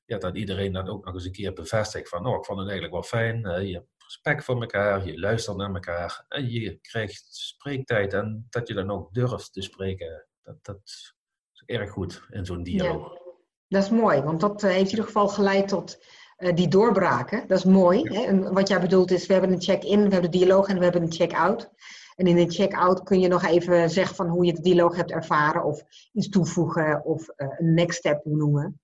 ja, 0.05 0.17
dat 0.17 0.35
iedereen 0.35 0.73
dat 0.73 0.89
ook 0.89 1.05
nog 1.05 1.13
eens 1.13 1.25
een 1.25 1.31
keer 1.31 1.53
bevestigt 1.53 2.09
van, 2.09 2.25
oh, 2.25 2.37
ik 2.37 2.45
vond 2.45 2.59
het 2.59 2.69
eigenlijk 2.69 2.93
wel 2.93 3.21
fijn, 3.21 3.47
uh, 3.47 3.67
je 3.67 3.73
hebt 3.73 3.87
respect 3.97 4.43
voor 4.43 4.61
elkaar, 4.61 5.05
je 5.05 5.19
luistert 5.19 5.57
naar 5.57 5.73
elkaar 5.73 6.25
en 6.27 6.49
je 6.49 6.79
krijgt 6.81 7.25
spreektijd 7.35 8.13
en 8.13 8.47
dat 8.49 8.67
je 8.67 8.73
dan 8.73 8.91
ook 8.91 9.13
durft 9.13 9.53
te 9.53 9.61
spreken, 9.61 10.27
dat, 10.41 10.57
dat 10.61 10.79
is 10.83 11.63
erg 11.65 11.89
goed 11.89 12.23
in 12.29 12.45
zo'n 12.45 12.63
dialoog. 12.63 13.13
Ja, 13.13 13.19
dat 13.67 13.83
is 13.83 13.89
mooi, 13.89 14.21
want 14.21 14.39
dat 14.39 14.63
eh, 14.63 14.69
heeft 14.69 14.83
in 14.83 14.89
ieder 14.89 15.05
geval 15.05 15.27
geleid 15.27 15.67
tot 15.67 16.05
die 16.53 16.67
doorbraken. 16.67 17.47
Dat 17.47 17.57
is 17.57 17.63
mooi. 17.63 18.01
Hè? 18.03 18.23
En 18.23 18.53
wat 18.53 18.67
jij 18.67 18.79
bedoelt 18.79 19.11
is, 19.11 19.25
we 19.25 19.33
hebben 19.33 19.51
een 19.51 19.61
check-in, 19.61 20.03
we 20.03 20.13
hebben 20.13 20.31
de 20.31 20.37
dialoog 20.37 20.67
en 20.67 20.77
we 20.77 20.83
hebben 20.83 21.01
een 21.01 21.11
check-out. 21.11 21.71
En 22.15 22.27
in 22.27 22.35
de 22.35 22.51
check-out 22.51 23.03
kun 23.03 23.19
je 23.19 23.27
nog 23.27 23.43
even 23.43 23.89
zeggen 23.89 24.15
van 24.15 24.27
hoe 24.27 24.45
je 24.45 24.53
de 24.53 24.61
dialoog 24.61 24.95
hebt 24.95 25.11
ervaren 25.11 25.63
of 25.63 25.83
iets 26.11 26.29
toevoegen 26.29 27.05
of 27.05 27.29
uh, 27.37 27.47
een 27.57 27.73
next 27.73 27.97
step 27.97 28.25
noemen. 28.25 28.81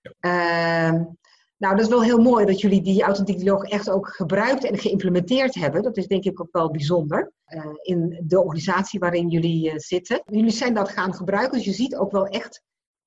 Ja. 0.00 0.92
Uh, 0.94 1.00
Nou, 1.56 1.76
dat 1.76 1.84
is 1.84 1.90
wel 1.90 2.02
heel 2.02 2.18
mooi 2.18 2.46
dat 2.46 2.60
jullie 2.60 2.82
die 2.82 3.02
authentiek 3.02 3.38
dialoog 3.38 3.64
echt 3.64 3.90
ook 3.90 4.08
gebruikt 4.08 4.64
en 4.64 4.78
geïmplementeerd 4.78 5.54
hebben. 5.54 5.82
Dat 5.82 5.96
is 5.96 6.06
denk 6.06 6.24
ik 6.24 6.40
ook 6.40 6.52
wel 6.52 6.70
bijzonder 6.70 7.32
uh, 7.46 7.66
in 7.82 8.22
de 8.26 8.40
organisatie 8.40 9.00
waarin 9.00 9.28
jullie 9.28 9.70
uh, 9.70 9.74
zitten. 9.76 10.22
Jullie 10.24 10.50
zijn 10.50 10.74
dat 10.74 10.88
gaan 10.88 11.14
gebruiken, 11.14 11.52
dus 11.52 11.64
je 11.64 11.72
ziet 11.72 11.96
ook 11.96 12.10
wel 12.12 12.26
echt 12.26 12.62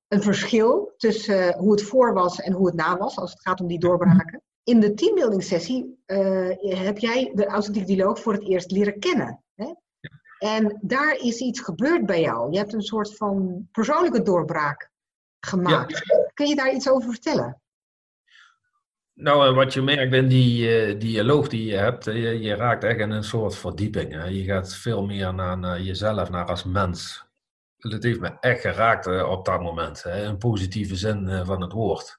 een 0.08 0.22
verschil 0.22 0.94
tussen 0.96 1.58
hoe 1.58 1.70
het 1.70 1.82
voor 1.82 2.14
was 2.14 2.40
en 2.40 2.52
hoe 2.52 2.66
het 2.66 2.74
na 2.74 2.96
was, 2.96 3.18
als 3.18 3.30
het 3.30 3.40
gaat 3.40 3.60
om 3.60 3.66
die 3.66 3.78
doorbraken. 3.78 4.42
In 4.64 4.80
de 4.80 4.94
teambuilding 4.94 5.42
sessie 5.42 5.98
heb 6.60 6.98
jij 6.98 7.32
de 7.34 7.46
authentiek 7.46 7.86
dialoog 7.86 8.20
voor 8.20 8.32
het 8.32 8.48
eerst 8.48 8.70
leren 8.70 8.98
kennen. 8.98 9.44
En 10.46 10.78
daar 10.80 11.14
is 11.14 11.38
iets 11.38 11.60
gebeurd 11.60 12.06
bij 12.06 12.20
jou. 12.20 12.52
Je 12.52 12.58
hebt 12.58 12.72
een 12.72 12.82
soort 12.82 13.16
van 13.16 13.68
persoonlijke 13.72 14.22
doorbraak 14.22 14.90
gemaakt. 15.40 16.02
Ja. 16.04 16.30
Kun 16.34 16.46
je 16.46 16.54
daar 16.54 16.72
iets 16.72 16.90
over 16.90 17.10
vertellen? 17.10 17.60
Nou, 19.14 19.54
wat 19.54 19.74
je 19.74 19.82
merkt 19.82 20.14
in 20.14 20.28
die 20.28 20.88
uh, 20.88 21.00
dialoog 21.00 21.48
die 21.48 21.66
je 21.66 21.76
hebt, 21.76 22.04
je, 22.04 22.40
je, 22.40 22.54
raakt 22.54 22.84
echt 22.84 22.98
in 22.98 23.10
een 23.10 23.24
soort 23.24 23.56
verdieping. 23.56 24.12
Hè? 24.12 24.24
Je 24.24 24.44
gaat 24.44 24.74
veel 24.74 25.06
meer 25.06 25.34
naar, 25.34 25.58
naar, 25.58 25.80
jezelf, 25.80 26.30
naar 26.30 26.46
als 26.46 26.64
mens. 26.64 27.24
Dat 27.76 28.02
heeft 28.02 28.20
me 28.20 28.36
echt 28.40 28.60
geraakt 28.60 29.06
uh, 29.06 29.30
op 29.30 29.44
dat 29.44 29.60
moment, 29.60 30.02
hè? 30.02 30.26
in 30.26 30.38
positieve 30.38 30.96
zin 30.96 31.44
van 31.44 31.60
het 31.60 31.72
woord. 31.72 32.18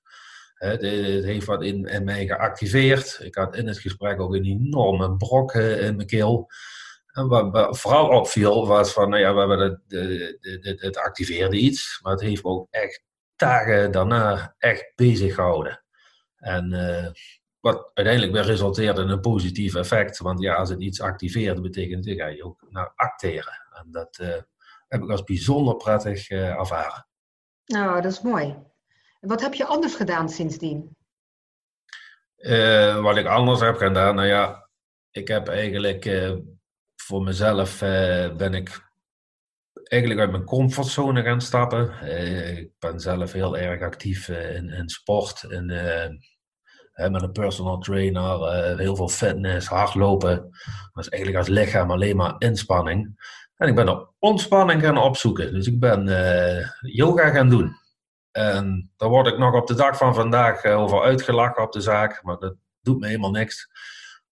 Het, 0.54 0.82
het 0.82 1.24
heeft 1.24 1.46
wat 1.46 1.64
in, 1.64 1.86
in, 1.86 2.04
mij 2.04 2.26
geactiveerd. 2.26 3.20
Ik 3.22 3.36
had 3.36 3.56
in 3.56 3.68
het 3.68 3.80
gesprek 3.80 4.20
ook 4.20 4.34
een 4.34 4.46
enorme 4.46 5.18
brok 5.18 5.54
in 5.54 5.96
mijn 5.96 6.08
keel. 6.08 6.50
En 7.18 7.28
wat, 7.28 7.80
vooral 7.80 8.08
opviel 8.10 8.68
was 8.68 8.94
van, 8.94 9.10
nou 9.10 9.22
ja, 9.22 9.34
we 9.34 9.40
hebben 9.40 9.60
het, 9.60 9.82
het, 10.64 10.82
het 10.82 10.98
activeerde 10.98 11.58
iets, 11.58 12.00
maar 12.02 12.12
het 12.12 12.22
heeft 12.22 12.44
me 12.44 12.50
ook 12.50 12.68
echt 12.70 13.04
dagen 13.36 13.92
daarna 13.92 14.56
echt 14.58 14.92
bezig 14.96 15.36
gehouden. 15.36 15.84
En 16.38 16.74
uh, 16.74 17.08
wat 17.60 17.92
uiteindelijk 17.94 18.34
weer 18.34 18.46
resulteert 18.46 18.98
in 18.98 19.10
een 19.10 19.20
positief 19.20 19.76
effect. 19.76 20.18
Want 20.18 20.40
ja, 20.40 20.56
als 20.56 20.70
het 20.70 20.82
iets 20.82 21.02
activeert, 21.02 21.62
betekent 21.62 22.06
dat 22.06 22.16
ga 22.16 22.26
je 22.26 22.44
ook 22.44 22.66
naar 22.70 22.92
acteren. 22.96 23.68
En 23.70 23.92
dat 23.92 24.20
uh, 24.22 24.36
heb 24.88 25.04
ik 25.04 25.10
als 25.10 25.24
bijzonder 25.24 25.76
prettig 25.76 26.30
uh, 26.30 26.50
ervaren. 26.50 27.08
Nou, 27.66 28.02
dat 28.02 28.12
is 28.12 28.22
mooi. 28.22 28.56
Wat 29.20 29.42
heb 29.42 29.54
je 29.54 29.66
anders 29.66 29.96
gedaan 29.96 30.30
sindsdien? 30.30 30.96
wat 33.02 33.18
ik 33.18 33.26
anders 33.26 33.60
heb 33.60 33.78
gedaan, 33.78 34.16
nou 34.16 34.28
ja, 34.28 34.70
ik 35.12 35.28
heb 35.28 35.48
eigenlijk 35.48 36.06
voor 37.08 37.24
mezelf 37.24 37.80
ben 38.38 38.54
ik 38.54 38.88
eigenlijk 39.88 40.22
uit 40.22 40.32
mijn 40.32 40.44
comfortzone 40.44 41.24
gaan 41.24 41.42
stappen. 41.42 41.94
Uh, 42.04 42.58
ik 42.58 42.72
ben 42.80 43.00
zelf 43.00 43.32
heel 43.32 43.58
erg 43.58 43.82
actief 43.82 44.28
uh, 44.28 44.56
in, 44.56 44.70
in, 44.70 44.90
sport. 44.90 45.44
Uh, 45.50 47.10
met 47.10 47.22
een 47.22 47.32
personal 47.32 47.78
trainer, 47.78 48.78
heel 48.78 48.96
veel 48.96 49.10
fitness, 49.10 49.68
hardlopen. 49.68 50.36
Dat 50.94 51.04
is 51.04 51.10
eigenlijk 51.10 51.38
als 51.38 51.58
lichaam 51.58 51.92
alleen 51.92 52.16
maar 52.16 52.36
inspanning. 52.38 53.26
En 53.56 53.68
ik 53.68 53.76
ben 53.76 53.88
er 53.88 54.08
ontspanning 54.20 54.82
gaan 54.82 54.98
opzoeken. 54.98 55.54
Dus 55.54 55.68
ik 55.68 55.80
ben 55.80 56.06
yoga 56.82 57.30
gaan 57.30 57.50
doen. 57.50 57.76
En 58.32 58.92
daar 58.96 59.10
word 59.10 59.28
ik 59.28 59.38
nog 59.38 59.54
op 59.54 59.68
de 59.68 59.76
dag 59.76 59.98
van 59.98 60.16
vandaag 60.16 60.66
over 60.66 61.02
uitgelachen 61.02 61.64
op 61.64 61.72
de 61.72 61.82
zaak. 61.82 62.24
Maar 62.24 62.38
dat 62.38 62.56
doet 62.82 63.00
me 63.00 63.08
helemaal 63.08 63.32
niks. 63.32 63.70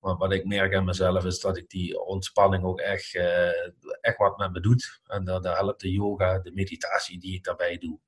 Maar 0.06 0.18
wat 0.18 0.34
ik 0.34 0.46
merk 0.46 0.76
aan 0.76 0.86
mezelf 0.86 1.26
is 1.26 1.40
dat 1.40 1.58
ik 1.58 1.70
die 1.70 2.00
ontspanning 2.00 2.64
ook 2.64 2.80
echt, 2.80 3.14
uh, 3.14 3.48
echt 4.02 4.18
wat 4.18 4.38
met 4.38 4.52
me 4.52 4.60
doet. 4.60 5.02
En 5.04 5.26
daar 5.26 5.58
helpt 5.58 5.82
de 5.82 5.92
yoga, 5.92 6.40
de 6.40 6.52
meditatie 6.54 7.20
die 7.20 7.36
ik 7.36 7.44
daarbij 7.44 7.78
doe, 7.78 8.00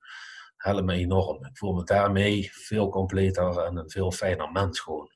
helpt 0.58 0.86
me 0.86 0.94
enorm. 0.94 1.46
Ik 1.46 1.58
voel 1.58 1.74
me 1.74 1.84
daarmee 1.84 2.50
veel 2.54 2.90
completer 2.90 3.60
en 3.60 3.78
een 3.78 3.90
veel 3.90 4.12
fijner 4.12 4.52
mens 4.52 4.80
gewoon. 4.80 5.12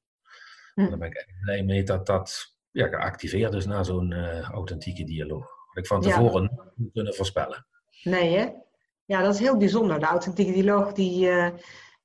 Hm. 0.74 0.82
En 0.82 0.90
daar 0.90 0.98
ben 0.98 1.08
ik 1.08 1.16
echt 1.16 1.40
blij 1.42 1.64
mee 1.64 1.84
dat 1.84 2.06
dat 2.06 2.56
ja, 2.72 2.88
geactiveerd 2.88 3.54
is 3.54 3.66
na 3.66 3.84
zo'n 3.84 4.12
uh, 4.12 4.50
authentieke 4.50 5.04
dialoog. 5.04 5.50
Wat 5.68 5.78
ik 5.84 5.88
van 5.88 6.02
tevoren 6.02 6.44
ja. 6.44 6.72
niet 6.76 6.92
kunnen 6.94 7.16
voorspellen. 7.16 7.66
Nee 8.04 8.38
hè? 8.38 8.50
Ja, 9.06 9.22
dat 9.22 9.34
is 9.34 9.40
heel 9.40 9.58
bijzonder. 9.58 10.00
De 10.00 10.06
authentieke 10.06 10.52
dialoog 10.52 10.94
die... 10.94 11.26
Uh 11.26 11.50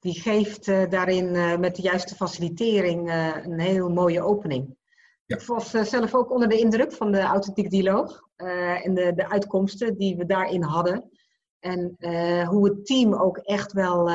die 0.06 0.20
geeft 0.20 0.66
uh, 0.66 0.88
daarin 0.88 1.34
uh, 1.34 1.56
met 1.56 1.76
de 1.76 1.82
juiste 1.82 2.14
facilitering 2.14 3.08
uh, 3.08 3.36
een 3.42 3.60
heel 3.60 3.88
mooie 3.88 4.22
opening. 4.22 4.76
Ja. 5.24 5.36
Ik 5.36 5.42
was 5.42 5.70
zelf 5.70 6.14
ook 6.14 6.30
onder 6.30 6.48
de 6.48 6.58
indruk 6.58 6.92
van 6.92 7.12
de 7.12 7.20
authentiek 7.20 7.70
dialoog 7.70 8.22
en 8.82 8.94
de, 8.94 9.12
de 9.14 9.28
uitkomsten 9.28 9.96
die 9.96 10.16
we 10.16 10.26
daarin 10.26 10.62
hadden. 10.62 11.10
En 11.58 11.96
hoe 12.48 12.68
het 12.68 12.86
team 12.86 13.14
ook 13.14 13.38
echt 13.38 13.72
wel 13.72 14.08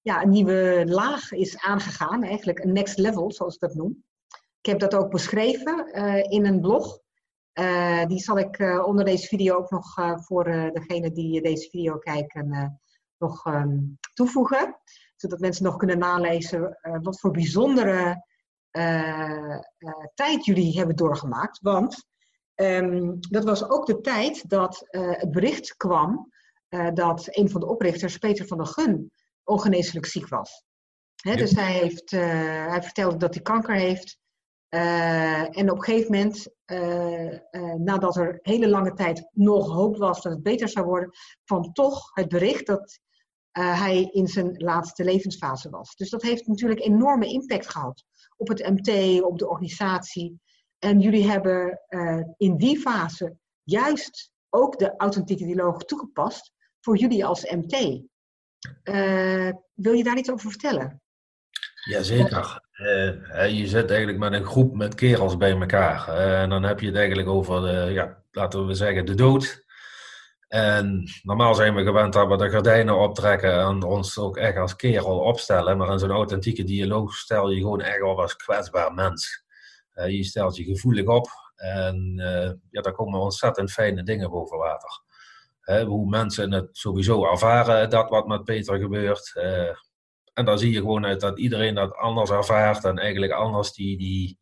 ja, 0.00 0.22
een 0.22 0.30
nieuwe 0.30 0.84
laag 0.86 1.32
is 1.32 1.58
aangegaan, 1.58 2.22
eigenlijk 2.22 2.58
een 2.58 2.72
next 2.72 2.98
level 2.98 3.32
zoals 3.32 3.54
ik 3.54 3.60
dat 3.60 3.74
noem. 3.74 4.04
Ik 4.60 4.70
heb 4.70 4.78
dat 4.78 4.94
ook 4.94 5.10
beschreven 5.10 5.92
in 6.30 6.46
een 6.46 6.60
blog. 6.60 6.98
die 8.06 8.18
zal 8.18 8.38
ik 8.38 8.82
onder 8.86 9.04
deze 9.04 9.26
video 9.26 9.56
ook 9.56 9.70
nog 9.70 9.94
voor 10.24 10.44
degene 10.72 11.12
die 11.12 11.42
deze 11.42 11.68
video 11.70 11.98
kijken 11.98 12.78
nog 13.18 13.46
um, 13.46 13.98
toevoegen 14.14 14.76
zodat 15.20 15.38
mensen 15.38 15.64
nog 15.64 15.76
kunnen 15.76 15.98
nalezen 15.98 16.78
uh, 16.82 16.98
wat 17.02 17.20
voor 17.20 17.30
bijzondere 17.30 18.26
uh, 18.72 19.58
uh, 19.78 20.04
tijd 20.14 20.44
jullie 20.44 20.78
hebben 20.78 20.96
doorgemaakt. 20.96 21.58
Want 21.62 22.06
um, 22.54 23.16
dat 23.20 23.44
was 23.44 23.68
ook 23.68 23.86
de 23.86 24.00
tijd 24.00 24.48
dat 24.48 24.86
het 24.90 25.30
bericht 25.30 25.76
kwam 25.76 26.32
dat 26.94 27.26
een 27.30 27.50
van 27.50 27.60
de 27.60 27.66
oprichters, 27.66 28.18
Peter 28.18 28.46
van 28.46 28.56
der 28.56 28.66
Gun, 28.66 29.12
ongeneeslijk 29.44 30.06
ziek 30.06 30.28
was. 30.28 30.64
Dus 31.22 31.50
hij, 31.50 31.72
heeft, 31.72 32.10
hij 32.10 32.82
vertelde 32.82 33.16
dat 33.16 33.34
hij 33.34 33.42
kanker 33.42 33.74
heeft. 33.74 34.18
en 34.68 35.70
op 35.70 35.76
een 35.76 35.82
gegeven 35.82 36.12
moment, 36.12 36.48
nadat 37.84 38.16
er 38.16 38.38
hele 38.42 38.68
lange 38.68 38.92
tijd 38.92 39.28
nog 39.32 39.72
hoop 39.72 39.96
was 39.96 40.22
dat 40.22 40.32
het 40.32 40.42
beter 40.42 40.68
zou 40.68 40.86
worden, 40.86 41.10
kwam 41.44 41.72
toch 41.72 42.10
het 42.14 42.28
bericht 42.28 42.66
dat 42.66 43.00
uh, 43.52 43.80
hij 43.80 44.02
in 44.02 44.26
zijn 44.26 44.54
laatste 44.56 45.04
levensfase 45.04 45.70
was. 45.70 45.96
Dus 45.96 46.10
dat 46.10 46.22
heeft 46.22 46.46
natuurlijk 46.46 46.80
enorme 46.80 47.26
impact 47.26 47.68
gehad 47.70 48.04
op 48.36 48.48
het 48.48 48.68
MT, 48.68 49.22
op 49.22 49.38
de 49.38 49.48
organisatie. 49.48 50.40
En 50.78 51.00
jullie 51.00 51.28
hebben 51.28 51.80
uh, 51.88 52.22
in 52.36 52.56
die 52.56 52.78
fase 52.78 53.36
juist 53.62 54.30
ook 54.48 54.78
de 54.78 54.96
authentieke 54.96 55.44
dialoog 55.44 55.84
toegepast 55.84 56.52
voor 56.80 56.96
jullie 56.96 57.24
als 57.24 57.50
MT. 57.50 58.02
Uh, 58.84 59.50
wil 59.74 59.92
je 59.92 60.04
daar 60.04 60.18
iets 60.18 60.30
over 60.30 60.50
vertellen? 60.50 61.02
Jazeker. 61.88 62.60
je 63.50 63.66
zit 63.66 63.90
eigenlijk 63.90 64.18
met 64.18 64.32
een 64.32 64.44
groep 64.44 64.74
met 64.74 64.94
kerels 64.94 65.36
bij 65.36 65.50
elkaar. 65.50 66.08
en 66.08 66.50
dan 66.50 66.62
heb 66.62 66.80
je 66.80 66.86
het 66.86 66.96
eigenlijk 66.96 67.28
over, 67.28 67.60
de, 67.60 67.92
ja, 67.92 68.22
laten 68.30 68.66
we 68.66 68.74
zeggen, 68.74 69.06
de 69.06 69.14
dood. 69.14 69.66
En 70.48 71.08
normaal 71.22 71.54
zijn 71.54 71.74
we 71.74 71.82
gewend 71.82 72.12
dat 72.12 72.28
we 72.28 72.36
de 72.36 72.50
gordijnen 72.50 72.98
optrekken 72.98 73.60
en 73.60 73.82
ons 73.82 74.18
ook 74.18 74.36
echt 74.36 74.56
als 74.56 74.76
kerel 74.76 75.18
opstellen. 75.18 75.76
Maar 75.76 75.92
in 75.92 75.98
zo'n 75.98 76.10
authentieke 76.10 76.64
dialoog 76.64 77.14
stel 77.14 77.50
je 77.50 77.60
gewoon 77.60 77.80
echt 77.80 78.02
op 78.02 78.18
als 78.18 78.36
kwetsbaar 78.36 78.94
mens. 78.94 79.44
Uh, 79.94 80.08
je 80.08 80.24
stelt 80.24 80.56
je 80.56 80.64
gevoelig 80.64 81.06
op 81.06 81.28
en 81.56 82.12
uh, 82.16 82.50
ja, 82.70 82.80
daar 82.80 82.92
komen 82.92 83.20
ontzettend 83.20 83.72
fijne 83.72 84.02
dingen 84.02 84.30
boven 84.30 84.58
water. 84.58 85.06
Hoe 85.86 86.08
mensen 86.08 86.52
het 86.52 86.68
sowieso 86.76 87.26
ervaren, 87.26 87.90
dat 87.90 88.10
wat 88.10 88.26
met 88.26 88.44
Peter 88.44 88.78
gebeurt. 88.78 89.32
Eh, 89.34 89.76
en 90.32 90.44
dan 90.44 90.58
zie 90.58 90.72
je 90.72 90.78
gewoon 90.78 91.06
uit 91.06 91.20
dat 91.20 91.38
iedereen 91.38 91.74
dat 91.74 91.94
anders 91.94 92.30
ervaart 92.30 92.84
en 92.84 92.98
eigenlijk 92.98 93.32
anders 93.32 93.72
die, 93.72 93.98
die, 93.98 94.38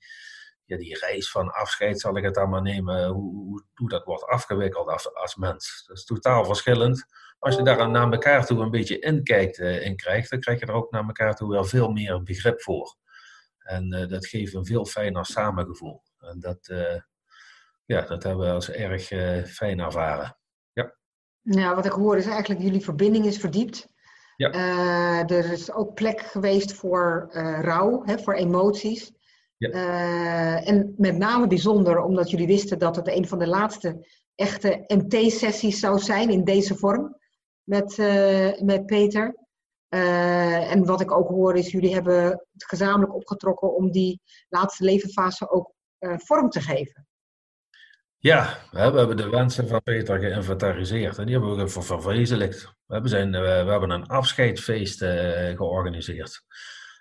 ja, 0.67 0.77
die 0.77 0.99
reis 0.99 1.31
van 1.31 1.53
afscheid, 1.53 2.01
zal 2.01 2.17
ik 2.17 2.25
het 2.25 2.35
dan 2.35 2.49
maar 2.49 2.63
nemen, 2.63 3.09
hoe, 3.09 3.35
hoe, 3.35 3.65
hoe 3.75 3.89
dat 3.89 4.05
wordt 4.05 4.25
afgewikkeld 4.25 4.89
als, 4.89 5.15
als 5.15 5.37
mens. 5.37 5.85
Dat 5.87 5.97
is 5.97 6.05
totaal 6.05 6.45
verschillend. 6.45 7.07
Als 7.39 7.57
je 7.57 7.63
daar 7.63 7.91
naar 7.91 8.13
elkaar 8.13 8.47
toe 8.47 8.61
een 8.61 8.71
beetje 8.71 8.99
inkijkt 8.99 9.59
uh, 9.59 9.85
in 9.85 9.97
krijgt, 9.97 10.31
dan 10.31 10.41
krijg 10.41 10.61
je 10.61 10.67
er 10.67 10.73
ook 10.73 10.91
naar 10.91 11.05
elkaar 11.05 11.35
toe 11.35 11.51
wel 11.51 11.65
veel 11.65 11.91
meer 11.91 12.23
begrip 12.23 12.63
voor. 12.63 12.97
En 13.59 13.95
uh, 13.95 14.09
dat 14.09 14.27
geeft 14.27 14.55
een 14.55 14.67
veel 14.67 14.85
fijner 14.87 15.27
samengevoel. 15.27 16.03
En 16.19 16.41
dat, 16.41 16.69
uh, 16.69 17.01
ja, 17.85 18.01
dat 18.01 18.23
hebben 18.23 18.47
we 18.47 18.53
als 18.53 18.71
erg 18.71 19.07
fijn 19.49 19.81
ervaren. 19.81 20.39
Ja. 20.73 20.95
ja, 21.43 21.75
wat 21.75 21.85
ik 21.85 21.93
hoor 21.93 22.17
is 22.17 22.27
eigenlijk 22.27 22.61
jullie 22.61 22.85
verbinding 22.85 23.27
is 23.27 23.39
verdiept. 23.39 23.95
Ja. 24.37 24.51
er 25.29 25.53
is 25.53 25.73
ook 25.73 25.95
plek 25.95 26.21
geweest 26.21 26.73
voor 26.73 27.29
rouw, 27.61 28.03
hè, 28.05 28.19
voor 28.19 28.35
emoties. 28.35 29.16
Ja. 29.59 29.69
Uh, 29.69 30.69
en 30.69 30.95
met 30.97 31.17
name 31.17 31.47
bijzonder 31.47 32.03
omdat 32.03 32.31
jullie 32.31 32.47
wisten 32.47 32.79
dat 32.79 32.97
het 32.97 33.09
een 33.09 33.29
van 33.29 33.39
de 33.39 33.47
laatste 33.47 34.07
echte 34.35 34.85
MT-sessies 34.87 35.79
zou 35.79 35.99
zijn 35.99 36.31
in 36.31 36.45
deze 36.45 36.75
vorm 36.75 37.17
met, 37.63 37.99
uh, 37.99 38.61
met 38.61 38.87
Peter. 38.87 39.37
Uh, 39.89 40.73
en 40.73 40.85
wat 40.85 41.01
ik 41.01 41.13
ook 41.13 41.29
hoor 41.29 41.57
is, 41.57 41.71
jullie 41.71 41.95
hebben 41.95 42.25
het 42.25 42.65
gezamenlijk 42.65 43.15
opgetrokken 43.15 43.75
om 43.75 43.91
die 43.91 44.21
laatste 44.49 44.85
levensfase 44.85 45.51
ook 45.51 45.75
vorm 45.99 46.51
te 46.51 46.61
geven. 46.61 47.07
Ja, 48.17 48.59
we 48.71 48.79
hebben 48.79 49.17
de 49.17 49.29
wensen 49.29 49.69
van 49.69 49.83
Peter 49.83 50.19
geïnventariseerd 50.19 51.19
en 51.19 51.27
die 51.27 51.39
hebben 51.39 51.57
we 51.57 51.69
verwezenlijkt. 51.69 52.63
We 52.87 52.93
hebben, 52.93 53.11
zijn, 53.11 53.31
we 53.31 53.71
hebben 53.71 53.91
een 53.91 54.07
afscheidsfeest 54.07 54.99
georganiseerd. 55.57 56.43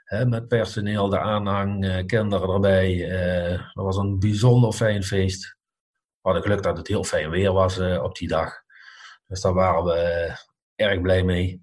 Met 0.06 0.48
personeel, 0.48 1.10
de 1.10 1.20
aanhang, 1.20 2.06
kinderen 2.06 2.50
erbij. 2.50 3.10
dat 3.74 3.86
was 3.86 3.98
een 3.98 4.20
bijzonder 4.20 4.74
fijn 4.74 5.04
feest. 5.04 5.58
We 6.22 6.32
hadden 6.32 6.42
geluk 6.42 6.64
dat 6.64 6.78
het 6.78 6.88
heel 6.88 7.04
fijn 7.04 7.30
weer 7.30 7.54
was 7.54 7.80
op 7.80 8.16
die 8.16 8.28
dag. 8.28 8.54
Dus 9.28 9.42
daar 9.42 9.54
waren 9.54 9.84
we 9.84 10.32
erg 10.76 11.02
blij 11.02 11.24
mee. 11.24 11.62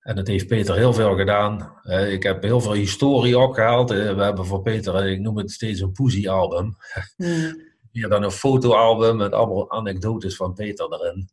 En 0.00 0.16
dat 0.16 0.26
heeft 0.26 0.46
Peter 0.46 0.76
heel 0.76 0.92
veel 0.92 1.16
gedaan. 1.16 1.80
ik 2.08 2.22
heb 2.22 2.42
heel 2.42 2.60
veel 2.60 2.72
historie 2.72 3.38
opgehaald. 3.38 3.90
we 3.90 4.22
hebben 4.22 4.46
voor 4.46 4.62
Peter, 4.62 5.06
ik 5.06 5.20
noem 5.20 5.38
het 5.38 5.50
steeds 5.50 5.80
een 5.80 5.92
poesie-album. 5.92 6.76
Mm. 7.16 7.68
Hier 7.90 8.08
dan 8.08 8.22
een 8.22 8.30
fotoalbum 8.30 9.16
met 9.16 9.32
allemaal 9.32 9.70
anekdotes 9.70 10.36
van 10.36 10.54
Peter 10.54 10.92
erin. 10.92 11.30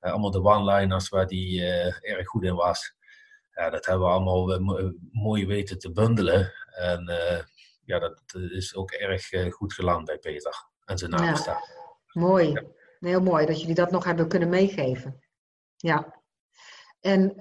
allemaal 0.00 0.30
de 0.30 0.42
one-liners 0.42 1.08
waar 1.08 1.26
hij 1.26 1.60
erg 2.00 2.26
goed 2.26 2.44
in 2.44 2.54
was. 2.54 2.94
Ja, 3.60 3.70
dat 3.70 3.86
hebben 3.86 4.06
we 4.06 4.12
allemaal 4.12 4.60
uh, 4.80 4.90
mooi 5.12 5.46
weten 5.46 5.78
te 5.78 5.92
bundelen. 5.92 6.52
En 6.70 7.10
uh, 7.10 7.38
ja, 7.84 7.98
dat 7.98 8.22
is 8.50 8.74
ook 8.74 8.90
erg 8.90 9.52
goed 9.52 9.72
geland 9.72 10.04
bij 10.04 10.18
Peter 10.18 10.66
en 10.84 10.98
zijn 10.98 11.10
nabestaan. 11.10 11.60
Ja, 12.06 12.20
mooi. 12.20 12.50
Ja. 12.50 12.62
Heel 12.98 13.20
mooi 13.20 13.46
dat 13.46 13.60
jullie 13.60 13.74
dat 13.74 13.90
nog 13.90 14.04
hebben 14.04 14.28
kunnen 14.28 14.48
meegeven. 14.48 15.20
Ja. 15.76 16.18
En 17.00 17.34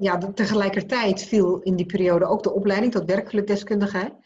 ja, 0.00 0.18
tegelijkertijd 0.34 1.22
viel 1.22 1.60
in 1.60 1.76
die 1.76 1.86
periode 1.86 2.26
ook 2.26 2.42
de 2.42 2.52
opleiding 2.52 2.92
tot 2.92 3.04
werkgelukdeskundige. 3.04 4.18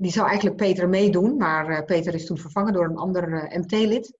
Die 0.00 0.12
zou 0.12 0.26
eigenlijk 0.26 0.56
Peter 0.56 0.88
meedoen, 0.88 1.36
maar 1.36 1.70
uh, 1.70 1.84
Peter 1.84 2.14
is 2.14 2.26
toen 2.26 2.38
vervangen 2.38 2.72
door 2.72 2.84
een 2.84 2.96
ander 2.96 3.28
uh, 3.28 3.44
eh, 3.44 3.62
MT-lid. 3.62 4.16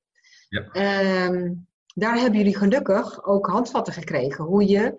Ja. 0.49 0.61
Ehm, 0.73 1.55
daar 1.95 2.19
hebben 2.19 2.39
jullie 2.39 2.57
gelukkig 2.57 3.25
ook 3.25 3.47
handvatten 3.47 3.93
gekregen 3.93 4.45
hoe 4.45 4.69
je 4.69 4.95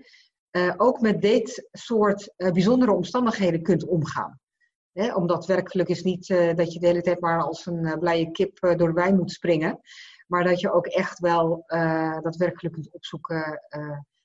uh, 0.51 0.73
ook 0.77 1.01
met 1.01 1.21
dit 1.21 1.67
soort 1.71 2.33
bijzondere 2.35 2.91
omstandigheden 2.91 3.61
kunt 3.61 3.85
omgaan. 3.85 4.39
Hè, 4.91 5.13
omdat 5.13 5.45
werkgeluk 5.45 5.87
is 5.87 6.03
niet 6.03 6.27
dat 6.27 6.73
je 6.73 6.79
de 6.79 6.87
hele 6.87 7.01
tijd 7.01 7.19
maar 7.19 7.41
als 7.41 7.65
een 7.65 7.99
blije 7.99 8.31
kip 8.31 8.59
door 8.59 8.87
de 8.87 8.93
wijn 8.93 9.15
moet 9.15 9.31
springen. 9.31 9.79
Maar 10.27 10.43
dat 10.43 10.59
je 10.59 10.71
ook 10.71 10.85
echt 10.85 11.19
wel 11.19 11.63
dat 12.21 12.35
werkgeluk 12.35 12.73
kunt 12.73 12.91
opzoeken, 12.91 13.61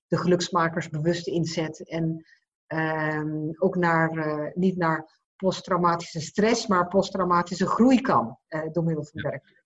de 0.07 0.17
geluksmakers 0.17 0.89
bewust 0.89 1.27
inzet. 1.27 1.89
En 1.89 2.25
ehm, 2.67 3.49
ook 3.59 3.77
naar, 3.77 4.53
niet 4.55 4.77
naar 4.77 5.21
posttraumatische 5.37 6.21
stress, 6.21 6.67
maar 6.67 6.89
posttraumatische 6.89 7.67
groei 7.67 8.01
kan 8.01 8.39
door 8.73 8.85
middel 8.85 9.05
van 9.05 9.23
werkgeluk. 9.23 9.65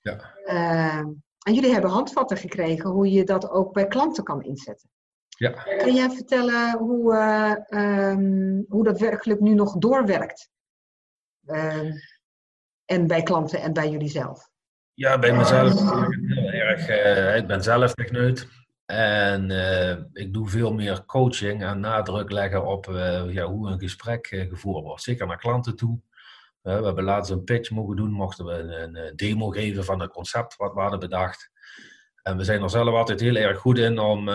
Ja. 0.00 0.34
Uh, 0.44 1.06
en 1.38 1.54
jullie 1.54 1.72
hebben 1.72 1.90
handvatten 1.90 2.36
gekregen 2.36 2.90
hoe 2.90 3.10
je 3.10 3.24
dat 3.24 3.50
ook 3.50 3.72
bij 3.72 3.86
klanten 3.86 4.24
kan 4.24 4.42
inzetten. 4.42 4.90
Ja. 5.38 5.50
Kun 5.50 5.94
jij 5.94 6.10
vertellen 6.10 6.78
hoe, 6.78 7.14
uh, 7.14 8.10
um, 8.10 8.64
hoe 8.68 8.84
dat 8.84 9.00
werkgeluk 9.00 9.40
nu 9.40 9.54
nog 9.54 9.76
doorwerkt? 9.76 10.50
Ehm, 11.46 11.90
en 12.84 13.06
bij 13.06 13.22
klanten 13.22 13.60
en 13.60 13.72
bij 13.72 13.90
jullie 13.90 14.08
zelf? 14.08 14.48
Ja, 14.94 15.18
bij 15.18 15.32
mezelf 15.36 15.90
heel 15.90 16.60
erg. 16.60 16.88
Uh, 16.88 17.36
ik 17.36 17.46
ben 17.46 17.62
zelf 17.62 17.94
techneut. 17.94 18.48
En 18.86 19.50
uh, 19.50 19.90
ik 20.12 20.32
doe 20.32 20.48
veel 20.48 20.72
meer 20.72 21.04
coaching 21.04 21.62
en 21.62 21.80
nadruk 21.80 22.30
leggen 22.30 22.66
op 22.66 22.86
uh, 22.86 23.32
ja, 23.32 23.44
hoe 23.44 23.70
een 23.70 23.78
gesprek 23.78 24.30
uh, 24.30 24.48
gevoerd 24.48 24.84
wordt. 24.84 25.02
Zeker 25.02 25.26
naar 25.26 25.38
klanten 25.38 25.76
toe. 25.76 26.00
we 26.62 26.70
hebben 26.70 27.04
laatst 27.04 27.30
een 27.30 27.44
pitch 27.44 27.70
mogen 27.70 27.96
doen, 27.96 28.10
mochten 28.10 28.44
we 28.44 28.52
een, 28.52 28.96
een, 28.96 29.16
demo 29.16 29.48
geven 29.48 29.84
van 29.84 30.00
het 30.00 30.10
concept 30.10 30.56
wat 30.56 30.74
we 30.74 30.80
hadden 30.80 31.00
bedacht. 31.00 31.50
En 32.22 32.36
we 32.36 32.44
zijn 32.44 32.62
er 32.62 32.70
zelf 32.70 32.94
altijd 32.94 33.20
heel 33.20 33.36
erg 33.36 33.58
goed 33.58 33.78
in 33.78 33.98
om 33.98 34.28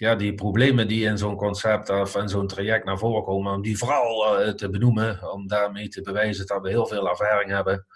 ja, 0.00 0.14
die 0.14 0.34
problemen 0.34 0.88
die 0.88 1.04
in 1.04 1.18
zo'n 1.18 1.36
concept 1.36 1.88
of 1.88 2.16
in 2.16 2.28
zo'n 2.28 2.46
traject 2.46 2.84
naar 2.84 2.98
voren 2.98 3.24
komen, 3.24 3.52
om 3.52 3.62
die 3.62 3.78
vooral 3.78 4.54
te 4.54 4.70
benoemen. 4.70 5.32
Om 5.32 5.46
daarmee 5.46 5.88
te 5.88 6.02
bewijzen 6.02 6.46
dat 6.46 6.62
we 6.62 6.68
heel 6.68 6.86
veel 6.86 7.08
ervaring 7.08 7.50
hebben. 7.50 7.86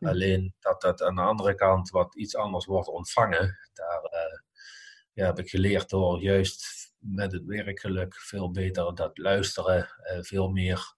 Alleen 0.00 0.54
dat 0.60 0.80
dat 0.80 1.02
aan 1.02 1.14
de 1.14 1.20
andere 1.20 1.54
kant 1.54 1.90
wat 1.90 2.16
iets 2.16 2.36
anders 2.36 2.64
wordt 2.64 2.88
ontvangen, 2.88 3.58
daar 3.72 4.00
ja, 5.12 5.26
heb 5.26 5.38
ik 5.38 5.48
geleerd 5.48 5.88
door 5.88 6.20
juist 6.20 6.92
met 6.98 7.32
het 7.32 7.44
werkgeluk 7.44 8.14
veel 8.14 8.50
beter 8.50 8.94
dat 8.94 9.18
luisteren, 9.18 9.88
eh, 10.02 10.18
veel 10.20 10.48
meer 10.48 10.96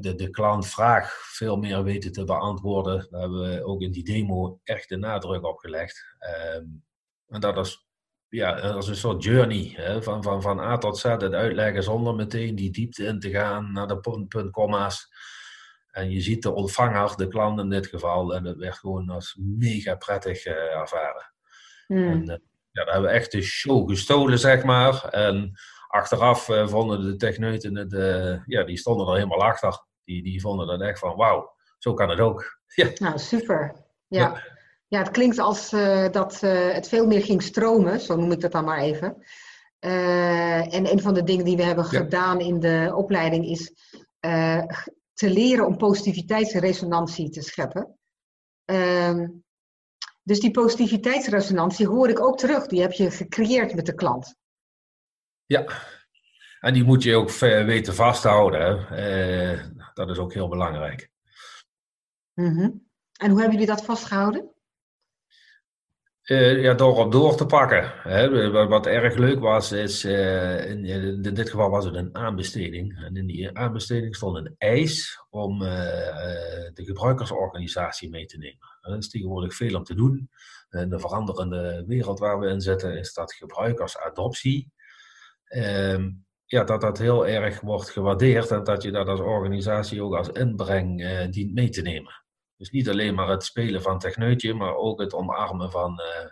de, 0.00 0.14
de 0.14 0.30
klantvraag 0.30 1.12
veel 1.12 1.56
meer 1.56 1.82
weten 1.82 2.12
te 2.12 2.24
beantwoorden. 2.24 3.06
Daar 3.10 3.20
hebben 3.20 3.50
we 3.50 3.64
ook 3.64 3.80
in 3.80 3.92
die 3.92 4.04
demo 4.04 4.60
echt 4.64 4.88
de 4.88 4.96
nadruk 4.96 5.44
op 5.44 5.58
gelegd. 5.58 6.04
Ehm, 6.18 6.64
en 7.28 7.40
dat 7.40 7.58
is, 7.58 7.86
ja, 8.34 8.60
dat 8.60 8.82
is 8.82 8.88
een 8.88 8.96
soort 8.96 9.24
journey, 9.24 9.72
hè, 9.76 10.02
van, 10.02 10.22
van, 10.22 10.42
van 10.42 10.60
A 10.60 10.78
tot 10.78 10.98
Z, 10.98 11.02
het 11.02 11.32
uitleggen 11.32 11.82
zonder 11.82 12.14
meteen 12.14 12.54
die 12.54 12.70
diepte 12.70 13.04
in 13.04 13.20
te 13.20 13.30
gaan 13.30 13.72
naar 13.72 13.86
de 13.86 14.00
punt, 14.00 14.28
punt, 14.28 14.50
komma's. 14.50 15.08
En 15.90 16.10
je 16.10 16.20
ziet 16.20 16.42
de 16.42 16.52
ontvanger, 16.52 17.16
de 17.16 17.28
klant 17.28 17.60
in 17.60 17.70
dit 17.70 17.86
geval, 17.86 18.34
en 18.34 18.42
dat 18.42 18.56
werd 18.56 18.78
gewoon 18.78 19.08
als 19.08 19.38
mega 19.40 19.94
prettig 19.94 20.46
uh, 20.46 20.52
ervaren. 20.52 21.32
Hmm. 21.86 22.10
En, 22.10 22.20
uh, 22.20 22.36
ja, 22.70 22.84
daar 22.84 22.92
hebben 22.92 23.10
we 23.10 23.16
echt 23.16 23.32
de 23.32 23.42
show 23.42 23.88
gestolen, 23.88 24.38
zeg 24.38 24.64
maar. 24.64 25.04
En 25.04 25.52
achteraf 25.88 26.48
uh, 26.48 26.68
vonden 26.68 27.00
de 27.00 27.16
techneuten 27.16 27.76
het, 27.76 27.92
ja, 28.46 28.64
die 28.64 28.76
stonden 28.76 29.06
er 29.06 29.14
helemaal 29.14 29.44
achter. 29.44 29.84
Die, 30.04 30.22
die 30.22 30.40
vonden 30.40 30.66
dan 30.66 30.82
echt 30.82 30.98
van, 30.98 31.16
wauw, 31.16 31.54
zo 31.78 31.94
kan 31.94 32.10
het 32.10 32.20
ook. 32.20 32.42
Ja. 32.74 32.90
Nou, 32.94 33.18
super. 33.18 33.84
Ja. 34.08 34.20
ja. 34.20 34.42
Het 34.88 35.10
klinkt 35.10 35.38
als 35.38 35.72
uh, 35.72 36.10
dat 36.10 36.40
het 36.40 36.88
veel 36.88 37.06
meer 37.06 37.22
ging 37.22 37.42
stromen, 37.42 38.00
zo 38.00 38.16
noem 38.16 38.32
ik 38.32 38.40
dat 38.40 38.52
dan 38.52 38.64
maar 38.64 38.78
even. 38.78 39.16
en 39.78 40.92
een 40.92 41.00
van 41.00 41.14
de 41.14 41.22
dingen 41.22 41.44
die 41.44 41.56
we 41.56 41.62
hebben 41.62 41.84
gedaan 41.84 42.40
in 42.40 42.60
de 42.60 42.92
opleiding 42.94 43.46
is 43.46 43.72
te 45.14 45.30
leren 45.30 45.66
om 45.66 45.76
positiviteitsresonantie 45.76 47.30
te 47.30 47.42
scheppen. 47.42 47.98
Ehm, 48.64 49.28
dus 50.22 50.40
die 50.40 50.50
positiviteitsresonantie 50.50 51.86
hoor 51.86 52.08
ik 52.08 52.20
ook 52.20 52.38
terug. 52.38 52.66
Die 52.66 52.80
heb 52.80 52.92
je 52.92 53.10
gecreëerd 53.10 53.74
met 53.74 53.86
de 53.86 53.94
klant. 53.94 54.36
Ja, 55.46 55.64
en 56.60 56.72
die 56.72 56.84
moet 56.84 57.02
je 57.02 57.16
ook 57.16 57.30
weten 57.38 57.94
vasthouden. 57.94 58.88
Eh, 58.88 59.66
dat 59.94 60.10
is 60.10 60.18
ook 60.18 60.32
heel 60.32 60.48
belangrijk. 60.48 61.10
Mm 62.34 62.82
En 63.14 63.30
hoe 63.30 63.40
hebben 63.40 63.58
jullie 63.58 63.74
dat 63.74 63.84
vastgehouden? 63.84 64.53
Uh, 66.24 66.62
ja, 66.62 66.74
door 66.74 66.96
op 66.96 67.12
door 67.12 67.36
te 67.36 67.46
pakken. 67.46 67.92
Hè. 68.02 68.50
Wat 68.68 68.86
erg 68.86 69.16
leuk 69.16 69.40
was, 69.40 69.72
is 69.72 70.04
uh, 70.04 70.70
in, 70.70 70.84
in, 70.84 71.34
dit 71.34 71.50
geval 71.50 71.70
was 71.70 71.84
het 71.84 71.94
een 71.94 72.14
aanbesteding. 72.14 73.04
En 73.04 73.16
in 73.16 73.26
die 73.26 73.58
aanbesteding 73.58 74.16
stond 74.16 74.36
een 74.36 74.54
eis 74.58 75.24
om 75.30 75.58
de 75.58 76.82
gebruikersorganisatie 76.84 78.10
mee 78.10 78.26
te 78.26 78.38
nemen. 78.38 78.58
Er 78.80 78.96
is 78.96 79.08
tegenwoordig 79.08 79.54
veel 79.54 79.76
om 79.76 79.84
te 79.84 79.94
doen. 79.94 80.30
In 80.70 80.88
de 80.88 80.98
veranderende 80.98 81.84
wereld 81.86 82.18
waar 82.18 82.38
we 82.38 82.48
in 82.48 82.60
zitten, 82.60 82.98
is 82.98 83.12
dat 83.12 83.32
gebruikersadoptie. 83.32 84.72
Ehm, 85.44 86.10
ja, 86.44 86.64
dat 86.64 86.80
dat 86.80 86.98
heel 86.98 87.26
erg 87.26 87.60
wordt 87.60 87.90
gewaardeerd 87.90 88.50
en 88.50 88.64
dat 88.64 88.82
je 88.82 88.90
dat 88.90 89.08
als 89.08 89.20
organisatie 89.20 90.02
ook 90.02 90.14
als 90.14 90.28
inbreng 90.28 91.28
dient 91.30 91.54
mee 91.54 91.68
te 91.68 91.82
nemen. 91.82 92.23
Dus 92.56 92.70
niet 92.70 92.88
alleen 92.88 93.14
maar 93.14 93.28
het 93.28 93.44
spelen 93.44 93.82
van 93.82 93.98
techneutje, 93.98 94.54
maar 94.54 94.74
ook 94.74 95.00
het 95.00 95.14
omarmen 95.14 95.70
van, 95.70 96.00
uh, 96.00 96.30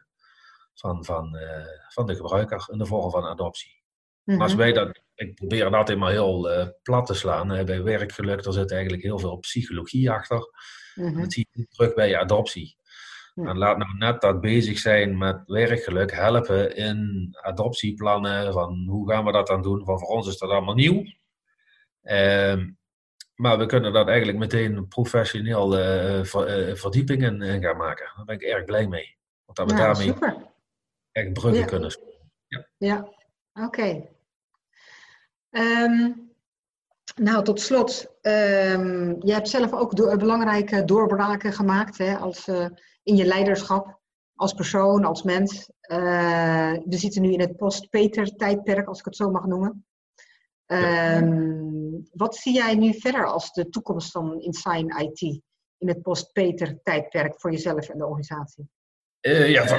van, 0.74 1.04
van, 1.04 1.36
uh, 1.36 1.66
van 1.88 2.06
de 2.06 2.14
gebruiker 2.14 2.68
in 2.70 2.78
de 2.78 2.86
vorm 2.86 3.10
van 3.10 3.24
adoptie. 3.24 3.80
Maar 4.24 4.40
als 4.40 4.52
mhm. 4.52 4.60
wij 4.60 4.72
dat, 4.72 5.02
ik 5.14 5.34
probeer 5.34 5.64
dat 5.64 5.72
altijd 5.72 5.98
maar 5.98 6.10
heel 6.10 6.52
uh, 6.52 6.66
plat 6.82 7.06
te 7.06 7.14
slaan. 7.14 7.64
Bij 7.64 7.82
werkgeluk, 7.82 8.44
er 8.44 8.52
zit 8.52 8.72
eigenlijk 8.72 9.02
heel 9.02 9.18
veel 9.18 9.38
psychologie 9.38 10.10
achter. 10.10 10.50
Mm 10.94 11.20
Dat 11.20 11.32
zie 11.32 11.48
je 11.50 11.66
terug 11.68 11.94
bij 11.94 12.08
je 12.08 12.18
adoptie. 12.18 12.76
En 13.34 13.58
laat 13.58 13.78
nou 13.78 13.96
net 13.96 14.20
dat 14.20 14.40
bezig 14.40 14.78
zijn 14.78 15.18
met 15.18 15.42
werkgeluk 15.46 16.12
helpen 16.12 16.76
in 16.76 17.28
adoptieplannen. 17.40 18.52
Van 18.52 18.86
hoe 18.88 19.10
gaan 19.10 19.24
we 19.24 19.32
dat 19.32 19.46
dan 19.46 19.62
doen? 19.62 19.84
Van 19.84 19.98
voor 19.98 20.08
ons 20.08 20.28
is 20.28 20.38
dat 20.38 20.50
allemaal 20.50 20.74
nieuw. 20.74 21.04
Ehm, 22.02 22.70
maar 23.34 23.58
we 23.58 23.66
kunnen 23.66 23.92
dat 23.92 24.08
eigenlijk 24.08 24.38
meteen 24.38 24.88
professioneel 24.88 25.78
uh, 25.78 26.24
verdiepingen 26.74 27.42
in 27.42 27.62
gaan 27.62 27.76
maken. 27.76 28.12
Daar 28.16 28.24
ben 28.24 28.34
ik 28.34 28.42
erg 28.42 28.64
blij 28.64 28.86
mee. 28.86 29.16
Want 29.44 29.58
dat 29.58 29.70
we 29.70 29.76
daarmee 29.76 30.06
super. 30.06 30.36
echt 31.12 31.32
bruggen 31.32 31.66
kunnen 31.66 31.96
Ja, 32.46 32.66
ja. 32.78 33.08
oké. 33.52 34.08
Ehm, 35.50 36.12
nou, 37.14 37.44
tot 37.44 37.60
slot. 37.60 38.06
Um, 38.22 39.16
je 39.26 39.32
hebt 39.32 39.48
zelf 39.48 39.72
ook 39.72 39.96
do 39.96 40.16
belangrijke 40.16 40.84
doorbraken 40.84 41.52
gemaakt 41.52 41.98
hè, 41.98 42.16
als, 42.16 42.48
uh, 42.48 42.66
in 43.02 43.16
je 43.16 43.24
leiderschap. 43.24 44.00
Als 44.34 44.52
persoon, 44.52 45.04
als 45.04 45.22
mens. 45.22 45.70
we 46.84 46.96
zitten 46.96 47.22
nu 47.22 47.32
in 47.32 47.40
het 47.40 47.56
post-Peter-tijdperk, 47.56 48.86
als 48.86 48.98
ik 48.98 49.04
het 49.04 49.16
zo 49.16 49.30
mag 49.30 49.46
noemen. 49.46 49.86
Um, 50.66 51.81
wat 52.12 52.36
zie 52.36 52.54
jij 52.54 52.74
nu 52.74 52.94
verder 52.94 53.26
als 53.26 53.52
de 53.52 53.68
toekomst 53.68 54.10
van 54.10 54.40
Insign 54.40 54.92
IT 54.98 55.20
in 55.78 55.88
het 55.88 56.02
post-Peter-tijdperk 56.02 57.40
voor 57.40 57.50
jezelf 57.50 57.88
en 57.88 57.98
de 57.98 58.06
organisatie? 58.06 58.68
Uh, 59.20 59.50
ja, 59.50 59.64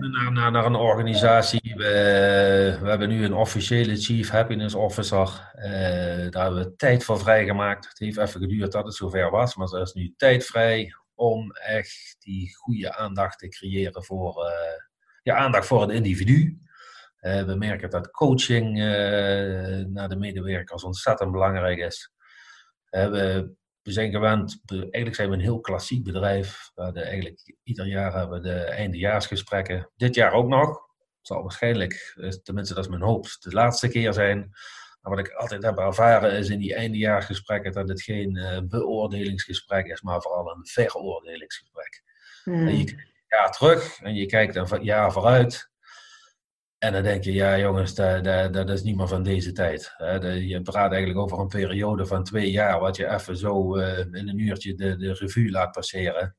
naar, 0.00 0.32
naar, 0.32 0.50
naar, 0.50 0.64
een 0.64 0.74
organisatie. 0.74 1.74
We, 1.76 2.78
we, 2.80 2.88
hebben 2.88 3.08
nu 3.08 3.24
een 3.24 3.34
officiële 3.34 3.96
Chief 3.96 4.30
Happiness 4.30 4.74
Officer. 4.74 5.52
Uh, 5.56 6.30
daar 6.30 6.42
hebben 6.42 6.64
we 6.64 6.76
tijd 6.76 7.04
voor 7.04 7.18
vrijgemaakt. 7.18 7.88
Het 7.88 7.98
heeft 7.98 8.16
even 8.16 8.40
geduurd 8.40 8.72
dat 8.72 8.84
het 8.84 8.94
zover 8.94 9.30
was, 9.30 9.56
maar 9.56 9.72
er 9.72 9.82
is 9.82 9.92
nu 9.92 10.14
tijd 10.16 10.44
vrij 10.44 10.94
om 11.14 11.52
echt 11.52 12.16
die 12.18 12.54
goede 12.56 12.96
aandacht 12.96 13.38
te 13.38 13.48
creëren 13.48 14.04
voor, 14.04 14.44
uh, 14.44 14.52
ja, 15.22 15.36
aandacht 15.36 15.66
voor 15.66 15.80
het 15.80 15.90
individu. 15.90 16.58
We 17.22 17.54
merken 17.58 17.90
dat 17.90 18.10
coaching 18.10 18.76
naar 19.88 20.08
de 20.08 20.16
medewerkers 20.16 20.84
ontzettend 20.84 21.32
belangrijk 21.32 21.78
is. 21.78 22.12
we 22.90 23.54
we 23.82 23.92
zijn 23.92 24.10
gewend, 24.10 24.62
eigenlijk 24.66 25.14
zijn 25.14 25.28
we 25.28 25.34
een 25.34 25.40
heel 25.40 25.60
klassiek 25.60 26.04
bedrijf. 26.04 26.70
We 26.74 27.02
eigenlijk 27.02 27.56
ieder 27.62 27.86
jaar 27.86 28.12
hebben 28.14 28.42
we 28.42 28.48
de 28.48 28.60
eindejaarsgesprekken. 28.60 29.90
Dit 29.96 30.14
jaar 30.14 30.32
ook 30.32 30.48
nog. 30.48 30.68
Het 30.68 31.26
zal 31.26 31.42
waarschijnlijk, 31.42 32.14
eh, 32.16 32.28
tenminste 32.28 32.74
dat 32.74 32.84
is 32.84 32.90
mijn 32.90 33.02
hoop, 33.02 33.26
de 33.38 33.50
laatste 33.50 33.88
keer 33.88 34.12
zijn. 34.12 34.38
Maar 35.00 35.16
wat 35.16 35.26
ik 35.26 35.32
altijd 35.32 35.62
heb 35.62 35.78
ervaren 35.78 36.32
is 36.32 36.48
in 36.48 36.58
die 36.58 36.74
eindejaarsgesprekken 36.74 37.72
dat 37.72 37.88
het 37.88 38.02
geen 38.02 38.36
uh, 38.36 38.58
beoordelingsgesprek 38.68 39.86
is, 39.86 40.02
maar 40.02 40.22
vooral 40.22 40.50
een 40.50 40.66
veroordelingsgesprek. 40.66 42.02
Hmm. 42.44 42.66
En 42.66 42.76
je 42.76 42.84
kijkt 42.84 43.24
jaar 43.28 43.52
terug 43.52 44.00
en 44.00 44.14
je 44.14 44.26
kijkt 44.26 44.56
een 44.56 44.82
jaar 44.82 45.12
vooruit. 45.12 45.70
En 46.82 46.92
dan 46.92 47.02
denk 47.02 47.24
je, 47.24 47.32
ja 47.32 47.58
jongens, 47.58 47.94
dat, 47.94 48.24
dat, 48.52 48.70
is 48.70 48.82
niet 48.82 48.96
meer 48.96 49.08
van 49.08 49.22
deze 49.22 49.52
tijd. 49.52 49.94
Je 50.22 50.60
praat 50.62 50.90
eigenlijk 50.90 51.20
over 51.20 51.38
een 51.38 51.48
periode 51.48 52.06
van 52.06 52.24
twee 52.24 52.50
jaar, 52.50 52.80
wat 52.80 52.96
je 52.96 53.08
even 53.08 53.36
zo 53.36 53.76
uh, 53.76 53.98
in 53.98 54.28
een 54.28 54.38
uurtje 54.38 54.74
de, 54.74 54.96
de 54.96 55.12
revue 55.12 55.50
laat 55.50 55.72
passeren. 55.72 56.36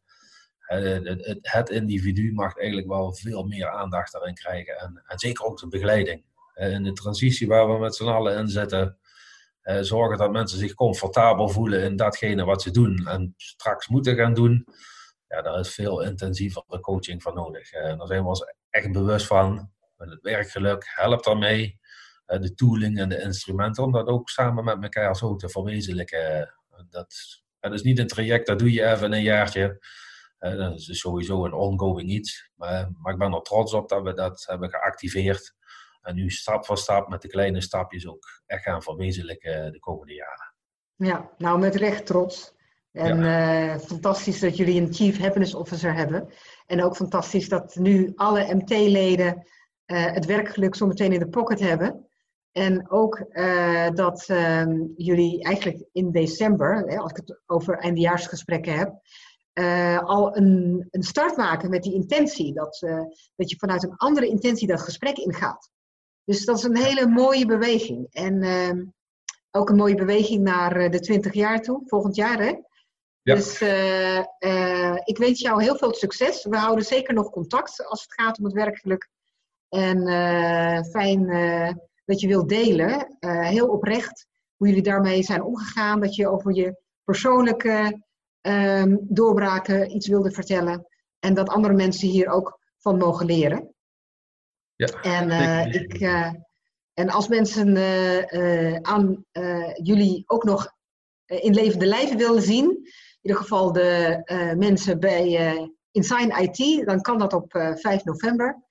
Het, 1.41 1.69
individu 1.69 2.33
mag 2.33 2.57
eigenlijk 2.57 2.87
wel 2.87 3.13
veel 3.13 3.43
meer 3.43 3.69
aandacht 3.69 4.11
daarin 4.11 4.33
krijgen. 4.33 4.77
En, 4.77 5.03
en 5.05 5.19
zeker 5.19 5.45
ook 5.45 5.59
de 5.59 5.67
begeleiding. 5.67 6.23
In 6.55 6.83
de 6.83 6.93
transitie 6.93 7.47
waar 7.47 7.73
we 7.73 7.79
met 7.79 7.95
z'n 7.95 8.07
allen 8.07 8.37
in 8.37 8.47
zitten, 8.47 8.97
zorgen 9.81 10.17
dat 10.17 10.31
mensen 10.31 10.59
zich 10.59 10.73
comfortabel 10.73 11.49
voelen 11.49 11.83
in 11.83 11.95
datgene 11.95 12.45
wat 12.45 12.61
ze 12.61 12.71
doen 12.71 13.07
en 13.07 13.33
straks 13.37 13.87
moeten 13.87 14.15
gaan 14.15 14.33
doen. 14.33 14.65
Ja, 15.27 15.41
daar 15.41 15.59
is 15.59 15.73
veel 15.73 16.01
intensievere 16.01 16.79
coaching 16.79 17.21
voor 17.21 17.33
nodig. 17.33 17.71
En 17.71 17.97
daar 17.97 18.07
zijn 18.07 18.21
we 18.21 18.27
ons 18.27 18.45
echt 18.69 18.91
bewust 18.91 19.27
van 19.27 19.72
het 19.97 20.21
werkgeluk 20.21 20.83
helpt 20.95 21.25
daarmee. 21.25 21.79
Uh, 22.27 22.39
de 22.39 22.53
tooling 22.53 22.99
en 22.99 23.09
de 23.09 23.21
instrumenten, 23.21 23.83
om 23.83 23.91
dat 23.91 24.07
ook 24.07 24.29
samen 24.29 24.63
met 24.63 24.83
elkaar 24.83 25.15
zo 25.15 25.35
te 25.35 25.49
verwezenlijken. 25.49 26.53
dat, 26.89 27.15
dat 27.59 27.73
is 27.73 27.81
niet 27.81 27.99
een 27.99 28.07
traject, 28.07 28.47
dat 28.47 28.59
doe 28.59 28.71
je 28.71 28.85
even 28.85 29.13
een 29.13 29.21
jaartje. 29.21 29.85
Uh, 30.39 30.55
dat 30.55 30.73
is 30.73 30.85
dus 30.85 30.99
sowieso 30.99 31.45
een 31.45 31.53
ongoing 31.53 32.09
iets. 32.09 32.49
Maar, 32.55 32.91
maar 32.97 33.13
ik 33.13 33.19
ben 33.19 33.33
er 33.33 33.41
trots 33.41 33.73
op 33.73 33.89
dat 33.89 34.03
we 34.03 34.13
dat 34.13 34.43
hebben 34.47 34.69
geactiveerd. 34.69 35.53
En 36.01 36.15
nu 36.15 36.29
stap 36.29 36.65
voor 36.65 36.77
stap 36.77 37.09
met 37.09 37.21
de 37.21 37.27
kleine 37.27 37.61
stapjes 37.61 38.07
ook 38.07 38.41
echt 38.45 38.63
gaan 38.63 38.81
verwezenlijken 38.81 39.71
de 39.71 39.79
komende 39.79 40.13
jaren. 40.13 40.53
Ja, 40.95 41.31
nou 41.37 41.59
met 41.59 41.75
recht 41.75 42.05
trots. 42.05 42.53
En 42.91 43.17
ja. 43.17 43.73
uh, 43.73 43.79
fantastisch 43.79 44.39
dat 44.39 44.57
jullie 44.57 44.81
een 44.81 44.93
Chief 44.93 45.19
Happiness 45.19 45.53
Officer 45.53 45.93
hebben. 45.93 46.33
En 46.65 46.83
ook 46.83 46.95
fantastisch 46.95 47.49
dat 47.49 47.75
nu 47.75 48.11
alle 48.15 48.53
MT-leden 48.55 49.47
het 49.85 50.25
werkgeluk 50.25 50.75
zo 50.75 50.87
meteen 50.87 51.11
in 51.11 51.19
de 51.19 51.29
pocket 51.29 51.59
hebben. 51.59 52.07
En 52.53 52.89
ook 52.89 53.25
uh, 53.29 53.89
dat 53.89 54.25
uh, 54.29 54.65
jullie 54.95 55.43
eigenlijk 55.43 55.83
in 55.91 56.11
december, 56.11 56.77
hè, 56.77 56.97
als 56.97 57.11
ik 57.11 57.17
het 57.17 57.41
over 57.45 57.77
eindejaarsgesprekken 57.77 58.77
heb, 58.77 58.93
uh, 59.53 59.99
al 59.99 60.37
een, 60.37 60.87
een, 60.91 61.03
start 61.03 61.37
maken 61.37 61.69
met 61.69 61.83
die 61.83 61.93
intentie. 61.93 62.53
Dat, 62.53 62.79
dat 63.35 63.49
je 63.49 63.57
vanuit 63.57 63.83
een 63.83 63.97
andere 63.97 64.27
intentie 64.27 64.67
dat 64.67 64.81
gesprek 64.81 65.17
ingaat. 65.17 65.69
Dus 66.23 66.45
dat 66.45 66.57
is 66.57 66.63
een 66.63 66.77
hele 66.77 67.07
mooie 67.07 67.45
beweging. 67.45 68.07
En 68.11 68.41
ehm, 68.41 68.83
ook 69.51 69.69
een 69.69 69.75
mooie 69.75 69.95
beweging 69.95 70.43
naar 70.43 70.91
de 70.91 70.99
20 70.99 71.33
jaar 71.33 71.61
toe, 71.61 71.81
volgend 71.85 72.15
jaar 72.15 72.39
hè. 72.39 72.53
Ja. 73.21 73.35
Dus 73.35 73.61
ik 75.03 75.17
wens 75.17 75.39
jou 75.39 75.63
heel 75.63 75.77
veel 75.77 75.93
succes. 75.93 76.43
We 76.43 76.57
houden 76.57 76.85
zeker 76.85 77.13
nog 77.13 77.29
contact 77.29 77.85
als 77.85 78.01
het 78.01 78.13
gaat 78.13 78.37
om 78.37 78.45
het 78.45 78.53
werkgeluk 78.53 79.09
en 79.73 80.07
uh, 80.07 80.81
fijn 80.83 81.29
uh, 81.29 81.71
dat 82.05 82.19
je 82.19 82.27
wilt 82.27 82.49
delen, 82.49 83.17
uh, 83.19 83.47
heel 83.47 83.67
oprecht, 83.67 84.27
hoe 84.55 84.67
jullie 84.67 84.83
daarmee 84.83 85.23
zijn 85.23 85.43
omgegaan. 85.43 85.99
Dat 85.99 86.15
je 86.15 86.27
over 86.27 86.55
je 86.55 86.81
persoonlijke 87.03 88.01
um, 88.41 88.99
doorbraken 89.01 89.95
iets 89.95 90.07
wilde 90.07 90.31
vertellen. 90.31 90.87
En 91.19 91.33
dat 91.33 91.49
andere 91.49 91.73
mensen 91.73 92.07
hier 92.07 92.27
ook 92.27 92.59
van 92.77 92.97
mogen 92.97 93.25
leren. 93.25 93.73
Ja, 94.75 94.87
en, 95.01 95.31
ik, 95.71 96.01
en 96.93 97.09
als 97.09 97.27
mensen 97.27 97.77
aan 98.81 99.25
jullie 99.83 100.23
ook 100.25 100.43
nog 100.43 100.73
in 101.25 101.53
levende 101.53 101.85
lijven 101.85 102.17
willen 102.17 102.41
zien, 102.41 102.65
in 102.65 102.89
ieder 103.21 103.41
geval 103.41 103.71
de 103.71 104.21
mensen 104.57 104.99
bij 104.99 105.71
Insign 105.91 106.41
IT, 106.41 106.85
dan 106.85 107.01
kan 107.01 107.17
dat 107.17 107.33
op 107.33 107.51
5 107.75 108.03
november. 108.03 108.62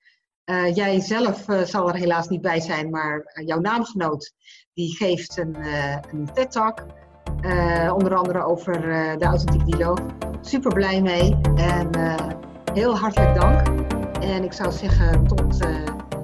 Uh, 0.45 0.75
jij 0.75 0.99
zelf 0.99 1.49
uh, 1.49 1.61
zal 1.61 1.89
er 1.89 1.95
helaas 1.95 2.27
niet 2.27 2.41
bij 2.41 2.59
zijn, 2.59 2.89
maar 2.89 3.17
uh, 3.17 3.47
jouw 3.47 3.59
naamgenoot 3.59 4.33
die 4.73 4.95
geeft 4.95 5.37
een, 5.37 5.55
een 6.11 6.29
TED-talk. 6.33 6.85
onder 7.95 8.15
andere 8.15 8.43
over 8.43 8.81
de 9.19 9.25
authentiek 9.25 9.65
dialoog. 9.65 9.99
Super 10.41 10.73
blij 10.73 11.01
mee 11.01 11.37
en 11.55 11.89
heel 12.73 12.97
hartelijk 12.97 13.35
dank. 13.35 13.67
En 14.21 14.43
ik 14.43 14.53
zou 14.53 14.71
zeggen 14.71 15.27
tot 15.27 15.57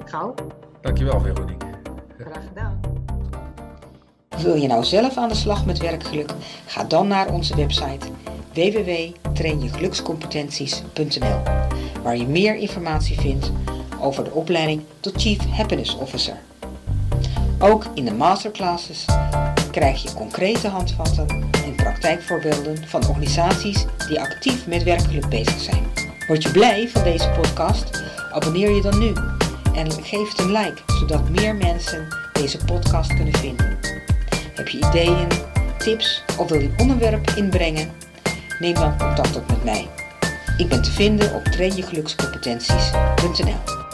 gauw. 0.04 0.34
Dankjewel 0.80 1.20
Veronique. 1.20 1.66
Graag 2.18 2.46
gedaan. 2.48 2.80
Wil 4.42 4.54
je 4.54 4.66
nou 4.66 4.84
zelf 4.84 5.16
aan 5.16 5.28
de 5.28 5.34
slag 5.34 5.66
met 5.66 5.78
werkgeluk? 5.78 6.30
Ga 6.66 6.84
dan 6.84 7.08
naar 7.08 7.32
onze 7.32 7.56
website 7.56 8.06
www.trainjegelukscompetenties.nl 8.52 11.42
waar 12.02 12.16
je 12.16 12.26
meer 12.26 12.54
informatie 12.54 13.20
vindt 13.20 13.52
over 14.00 14.24
de 14.24 14.30
opleiding 14.30 14.82
tot 15.00 15.20
Chief 15.20 15.38
Happiness 15.50 15.96
Officer. 15.96 16.36
Ook 17.58 17.86
in 17.94 18.04
de 18.04 18.14
masterclasses 18.14 19.04
krijg 19.70 20.02
je 20.02 20.14
concrete 20.14 20.68
handvatten 20.68 21.26
en 21.64 21.74
praktijkvoorbeelden 21.76 22.88
van 22.88 23.08
organisaties 23.08 23.84
die 24.08 24.20
actief 24.20 24.66
met 24.66 24.82
werkgeluk 24.82 25.28
bezig 25.28 25.60
zijn. 25.60 25.86
Word 26.26 26.42
je 26.42 26.50
blij 26.50 26.88
van 26.88 27.02
deze 27.02 27.30
podcast? 27.40 28.02
Abonneer 28.32 28.74
je 28.74 28.82
dan 28.82 28.98
nu 28.98 29.12
en 29.74 29.92
geef 29.92 30.30
het 30.30 30.38
een 30.38 30.52
like, 30.52 30.82
zodat 30.86 31.28
meer 31.28 31.54
mensen 31.54 32.06
deze 32.32 32.64
podcast 32.64 33.14
kunnen 33.14 33.36
vinden. 33.36 33.78
Heb 34.54 34.68
je 34.68 34.78
ideeën, 34.78 35.28
tips 35.78 36.22
of 36.38 36.48
wil 36.48 36.60
je 36.60 36.74
onderwerp 36.76 37.30
inbrengen? 37.30 37.90
Neem 38.58 38.74
dan 38.74 38.98
contact 38.98 39.36
op 39.36 39.48
met 39.48 39.64
mij. 39.64 39.88
Ik 40.56 40.68
ben 40.68 40.82
te 40.82 40.90
vinden 40.90 41.34
op 41.34 41.44
trainjegelukscompetenties.nl 41.44 43.89